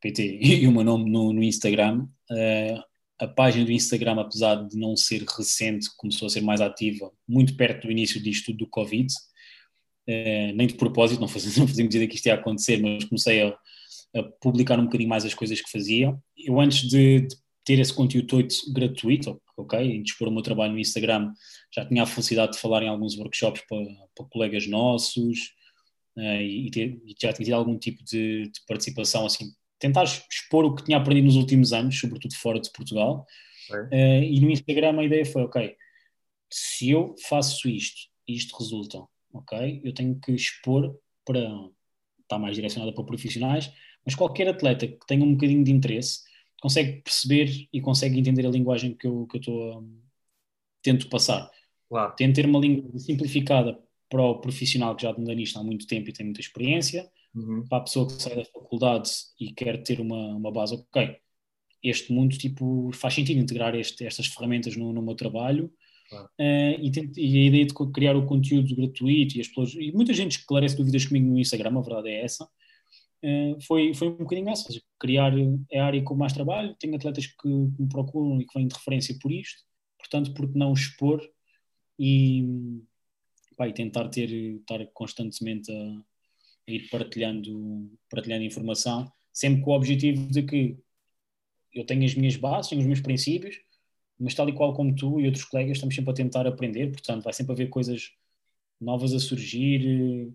PT 0.01 0.39
e 0.41 0.67
o 0.67 0.71
meu 0.71 0.83
nome 0.83 1.11
no, 1.11 1.33
no 1.33 1.43
Instagram. 1.43 2.07
Uh, 2.31 2.81
a 3.19 3.27
página 3.27 3.65
do 3.65 3.71
Instagram, 3.71 4.19
apesar 4.19 4.55
de 4.67 4.77
não 4.77 4.95
ser 4.95 5.23
recente, 5.23 5.89
começou 5.97 6.27
a 6.27 6.29
ser 6.29 6.41
mais 6.41 6.61
ativa 6.61 7.11
muito 7.27 7.55
perto 7.55 7.87
do 7.87 7.91
início 7.91 8.21
disto 8.21 8.53
do 8.53 8.67
Covid. 8.67 9.07
Uh, 10.07 10.55
nem 10.55 10.67
de 10.67 10.75
propósito, 10.75 11.19
não 11.19 11.27
fazia, 11.27 11.51
não 11.59 11.67
fazia 11.67 11.83
medida 11.83 12.07
que 12.07 12.15
isto 12.15 12.27
ia 12.27 12.35
acontecer, 12.35 12.81
mas 12.81 13.03
comecei 13.05 13.41
a, 13.41 13.57
a, 14.15 14.23
publicar 14.41 14.79
um 14.79 14.85
bocadinho 14.85 15.09
mais 15.09 15.25
as 15.25 15.33
coisas 15.33 15.59
que 15.59 15.69
fazia. 15.69 16.17
Eu, 16.37 16.59
antes 16.59 16.87
de, 16.87 17.21
de 17.21 17.35
ter 17.65 17.79
esse 17.79 17.93
conteúdo 17.93 18.27
todo 18.27 18.47
gratuito, 18.73 19.41
ok, 19.57 20.01
de 20.01 20.09
expor 20.09 20.29
o 20.29 20.31
meu 20.31 20.41
trabalho 20.41 20.73
no 20.73 20.79
Instagram, 20.79 21.31
já 21.73 21.85
tinha 21.85 22.03
a 22.03 22.05
felicidade 22.05 22.53
de 22.53 22.59
falar 22.59 22.83
em 22.83 22.87
alguns 22.87 23.17
workshops 23.17 23.61
para, 23.67 23.83
para 24.15 24.25
colegas 24.29 24.67
nossos 24.67 25.37
uh, 26.15 26.41
e, 26.41 26.71
ter, 26.71 27.01
e, 27.05 27.15
já 27.21 27.33
tinha 27.33 27.45
tido 27.45 27.55
algum 27.55 27.77
tipo 27.77 28.03
de, 28.05 28.43
de 28.43 28.61
participação 28.65 29.25
assim 29.25 29.51
tentar 29.79 30.03
expor 30.03 30.65
o 30.65 30.75
que 30.75 30.83
tinha 30.83 30.97
aprendido 30.97 31.25
nos 31.25 31.35
últimos 31.35 31.73
anos, 31.73 31.99
sobretudo 31.99 32.35
fora 32.35 32.59
de 32.59 32.71
Portugal. 32.71 33.25
É. 33.91 34.21
Uh, 34.21 34.23
e 34.23 34.39
no 34.39 34.49
Instagram 34.49 34.99
a 34.99 35.03
ideia 35.03 35.25
foi, 35.25 35.43
ok, 35.43 35.75
se 36.51 36.89
eu 36.89 37.15
faço 37.27 37.67
isto 37.67 38.07
e 38.27 38.35
isto 38.35 38.57
resulta, 38.57 39.03
ok, 39.37 39.81
eu 39.83 39.93
tenho 39.93 40.19
que 40.19 40.31
expor 40.33 40.97
para 41.25 41.49
estar 42.21 42.39
mais 42.39 42.55
direcionada 42.55 42.93
para 42.93 43.03
profissionais, 43.03 43.71
mas 44.05 44.15
qualquer 44.15 44.47
atleta 44.47 44.87
que 44.87 45.05
tenha 45.07 45.23
um 45.23 45.33
bocadinho 45.33 45.63
de 45.63 45.71
interesse 45.71 46.21
consegue 46.61 47.01
perceber 47.01 47.67
e 47.71 47.81
consegue 47.81 48.19
entender 48.19 48.45
a 48.45 48.49
linguagem 48.49 48.95
que 48.95 49.07
eu, 49.07 49.27
que 49.27 49.37
eu 49.37 49.39
estou 49.39 49.79
um, 49.79 50.01
tento 50.81 51.09
passar. 51.09 51.49
Claro. 51.89 52.15
Tento 52.15 52.35
ter 52.35 52.45
uma 52.45 52.59
língua 52.59 52.97
simplificada 52.99 53.79
para 54.09 54.21
o 54.21 54.39
profissional 54.39 54.95
que 54.95 55.03
já 55.03 55.11
anda 55.11 55.35
nisto 55.35 55.59
há 55.59 55.63
muito 55.63 55.85
tempo 55.87 56.09
e 56.09 56.13
tem 56.13 56.25
muita 56.25 56.41
experiência, 56.41 57.09
uhum. 57.35 57.65
para 57.67 57.79
a 57.79 57.81
pessoa 57.81 58.07
que 58.07 58.13
sai 58.13 58.35
da 58.35 58.45
faculdade 58.45 59.09
e 59.39 59.53
quer 59.53 59.83
ter 59.83 59.99
uma, 59.99 60.35
uma 60.35 60.51
base, 60.51 60.73
ok, 60.75 61.17
este 61.83 62.11
mundo 62.11 62.37
tipo, 62.37 62.91
faz 62.93 63.13
sentido 63.13 63.39
integrar 63.39 63.75
este, 63.75 64.05
estas 64.05 64.27
ferramentas 64.27 64.75
no, 64.75 64.91
no 64.93 65.01
meu 65.01 65.15
trabalho 65.15 65.71
claro. 66.09 66.25
uh, 66.25 66.81
e, 66.81 66.91
e, 67.17 67.37
a 67.37 67.45
ideia 67.47 67.65
de 67.65 67.73
criar 67.93 68.15
o 68.15 68.25
conteúdo 68.25 68.75
gratuito 68.75 69.37
e 69.37 69.41
as 69.41 69.47
pessoas, 69.47 69.73
e 69.75 69.91
muita 69.91 70.13
gente 70.13 70.39
esclarece 70.39 70.77
dúvidas 70.77 71.05
comigo 71.05 71.27
no 71.27 71.39
Instagram, 71.39 71.77
a 71.77 71.81
verdade 71.81 72.09
é 72.09 72.23
essa, 72.23 72.45
uh, 72.45 73.61
foi, 73.61 73.93
foi 73.93 74.09
um 74.09 74.17
bocadinho 74.17 74.49
essa, 74.49 74.69
criar 74.99 75.33
é 75.71 75.79
a 75.79 75.85
área 75.85 76.03
com 76.03 76.15
mais 76.15 76.33
trabalho, 76.33 76.75
tenho 76.79 76.95
atletas 76.95 77.27
que 77.27 77.47
me 77.47 77.89
procuram 77.89 78.41
e 78.41 78.45
que 78.45 78.57
vêm 78.57 78.67
de 78.67 78.75
referência 78.75 79.15
por 79.21 79.31
isto, 79.31 79.63
portanto, 79.97 80.33
por 80.33 80.51
que 80.51 80.57
não 80.57 80.73
expor 80.73 81.21
e, 81.99 82.45
pá, 83.55 83.67
e 83.67 83.73
tentar 83.73 84.07
ter, 84.09 84.29
estar 84.29 84.85
constantemente 84.93 85.71
a 85.71 86.71
ir 86.71 86.89
partilhando, 86.89 87.91
partilhando 88.09 88.43
informação, 88.43 89.11
sempre 89.33 89.61
com 89.61 89.71
o 89.71 89.75
objetivo 89.75 90.29
de 90.29 90.43
que 90.43 90.77
eu 91.73 91.85
tenho 91.85 92.03
as 92.05 92.15
minhas 92.15 92.35
bases, 92.35 92.69
tenho 92.69 92.81
os 92.81 92.87
meus 92.87 93.01
princípios, 93.01 93.55
mas 94.19 94.33
tal 94.33 94.49
e 94.49 94.53
qual 94.53 94.73
como 94.73 94.95
tu 94.95 95.19
e 95.19 95.25
outros 95.25 95.45
colegas 95.45 95.77
estamos 95.77 95.95
sempre 95.95 96.11
a 96.11 96.13
tentar 96.13 96.47
aprender, 96.47 96.91
portanto 96.91 97.23
vai 97.23 97.33
sempre 97.33 97.53
haver 97.53 97.69
coisas 97.69 98.11
novas 98.79 99.13
a 99.13 99.19
surgir, 99.19 100.33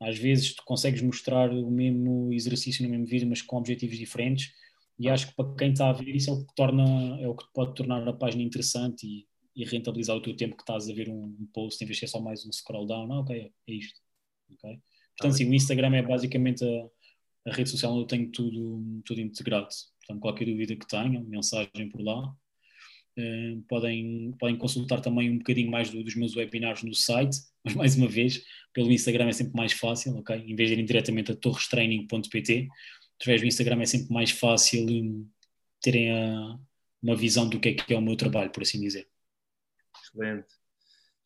às 0.00 0.18
vezes 0.18 0.54
tu 0.54 0.62
consegues 0.64 1.02
mostrar 1.02 1.50
o 1.52 1.70
mesmo 1.70 2.32
exercício 2.32 2.82
no 2.84 2.90
mesmo 2.90 3.06
vídeo, 3.06 3.28
mas 3.28 3.42
com 3.42 3.56
objetivos 3.56 3.96
diferentes, 3.96 4.52
e 4.98 5.08
acho 5.08 5.28
que 5.28 5.34
para 5.34 5.54
quem 5.54 5.72
está 5.72 5.88
a 5.88 5.92
ver 5.92 6.14
isso 6.14 6.30
é 6.30 6.32
o 6.32 6.44
que 6.44 6.54
torna, 6.54 7.18
é 7.20 7.28
o 7.28 7.34
que 7.34 7.44
pode 7.54 7.74
tornar 7.74 8.06
a 8.06 8.12
página 8.12 8.42
interessante 8.42 9.06
e, 9.06 9.26
e 9.54 9.64
rentabilizar 9.64 10.16
o 10.16 10.22
teu 10.22 10.36
tempo 10.36 10.56
que 10.56 10.62
estás 10.62 10.88
a 10.88 10.94
ver 10.94 11.08
um, 11.08 11.48
post 11.52 11.82
em 11.82 11.86
vez 11.86 11.96
de 11.96 12.00
ser 12.00 12.08
só 12.08 12.20
mais 12.20 12.44
um 12.46 12.52
scroll 12.52 12.86
down, 12.86 13.12
ah, 13.12 13.20
ok, 13.20 13.52
é 13.68 13.72
isto, 13.72 14.00
ok? 14.52 14.78
Portanto, 15.16 15.36
sim, 15.36 15.48
o 15.48 15.54
Instagram 15.54 15.94
é 15.94 16.02
basicamente 16.02 16.64
a, 16.64 17.50
a, 17.50 17.54
rede 17.54 17.70
social 17.70 17.92
onde 17.92 18.02
eu 18.02 18.06
tenho 18.06 18.30
tudo, 18.30 19.02
tudo 19.04 19.20
integrado. 19.20 19.68
Portanto, 20.00 20.20
qualquer 20.20 20.46
dúvida 20.46 20.74
que 20.74 20.86
tenha, 20.86 21.20
mensagem 21.20 21.88
por 21.90 22.02
lá. 22.02 22.34
Uh, 23.18 23.60
podem, 23.68 24.32
podem 24.38 24.56
consultar 24.56 25.00
também 25.00 25.30
um 25.30 25.36
bocadinho 25.36 25.70
mais 25.70 25.90
do, 25.90 26.02
dos 26.02 26.14
meus 26.14 26.34
webinars 26.34 26.82
no 26.82 26.94
site, 26.94 27.36
mas 27.62 27.74
mais 27.74 27.96
uma 27.96 28.08
vez, 28.08 28.42
pelo 28.72 28.90
Instagram 28.90 29.28
é 29.28 29.32
sempre 29.32 29.54
mais 29.54 29.72
fácil, 29.72 30.16
ok? 30.16 30.36
Em 30.36 30.56
vez 30.56 30.68
de 30.68 30.74
irem 30.74 30.84
diretamente 30.84 31.30
a 31.32 31.36
torrestraining.pt, 31.36 32.68
através 33.20 33.40
do 33.42 33.46
Instagram 33.46 33.82
é 33.82 33.86
sempre 33.86 34.12
mais 34.12 34.30
fácil 34.30 34.86
um, 34.88 35.28
terem 35.80 36.10
a, 36.10 36.58
uma 37.02 37.16
visão 37.16 37.48
do 37.48 37.60
que 37.60 37.70
é 37.70 37.74
que 37.74 37.92
é 37.92 37.98
o 37.98 38.02
meu 38.02 38.16
trabalho, 38.16 38.50
por 38.50 38.62
assim 38.62 38.80
dizer. 38.80 39.06
Excelente, 40.02 40.48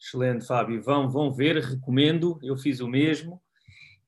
excelente, 0.01 0.47
Fábio. 0.47 0.83
Vão, 0.83 1.09
vão 1.09 1.33
ver, 1.33 1.63
recomendo, 1.63 2.39
eu 2.43 2.57
fiz 2.57 2.81
o 2.81 2.89
mesmo 2.89 3.41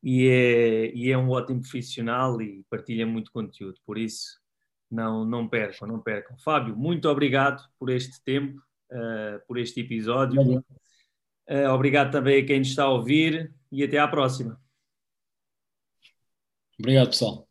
e 0.03 0.27
é, 0.27 0.95
e 0.95 1.11
é 1.11 1.19
um 1.19 1.31
ótimo 1.31 1.61
profissional 1.61 2.41
e 2.43 2.65
partilha 2.69 3.07
muito 3.07 3.31
conteúdo, 3.31 3.79
por 3.85 3.99
isso 3.99 4.39
não, 4.91 5.25
não 5.25 5.49
percam, 5.49 5.87
não 5.87 6.01
percam. 6.01 6.37
Fábio, 6.39 6.77
muito 6.77 7.09
obrigado 7.09 7.63
por 7.79 7.91
este 7.91 8.23
tempo, 8.23 8.61
uh, 8.91 9.47
por 9.47 9.59
este 9.59 9.81
episódio. 9.81 10.65
Uh, 11.49 11.71
obrigado 11.73 12.13
também 12.13 12.43
a 12.43 12.47
quem 12.47 12.59
nos 12.59 12.69
está 12.69 12.85
a 12.85 12.91
ouvir 12.91 13.53
e 13.71 13.83
até 13.83 13.99
à 13.99 14.09
próxima. 14.09 14.61
Obrigado, 16.79 17.09
pessoal. 17.09 17.48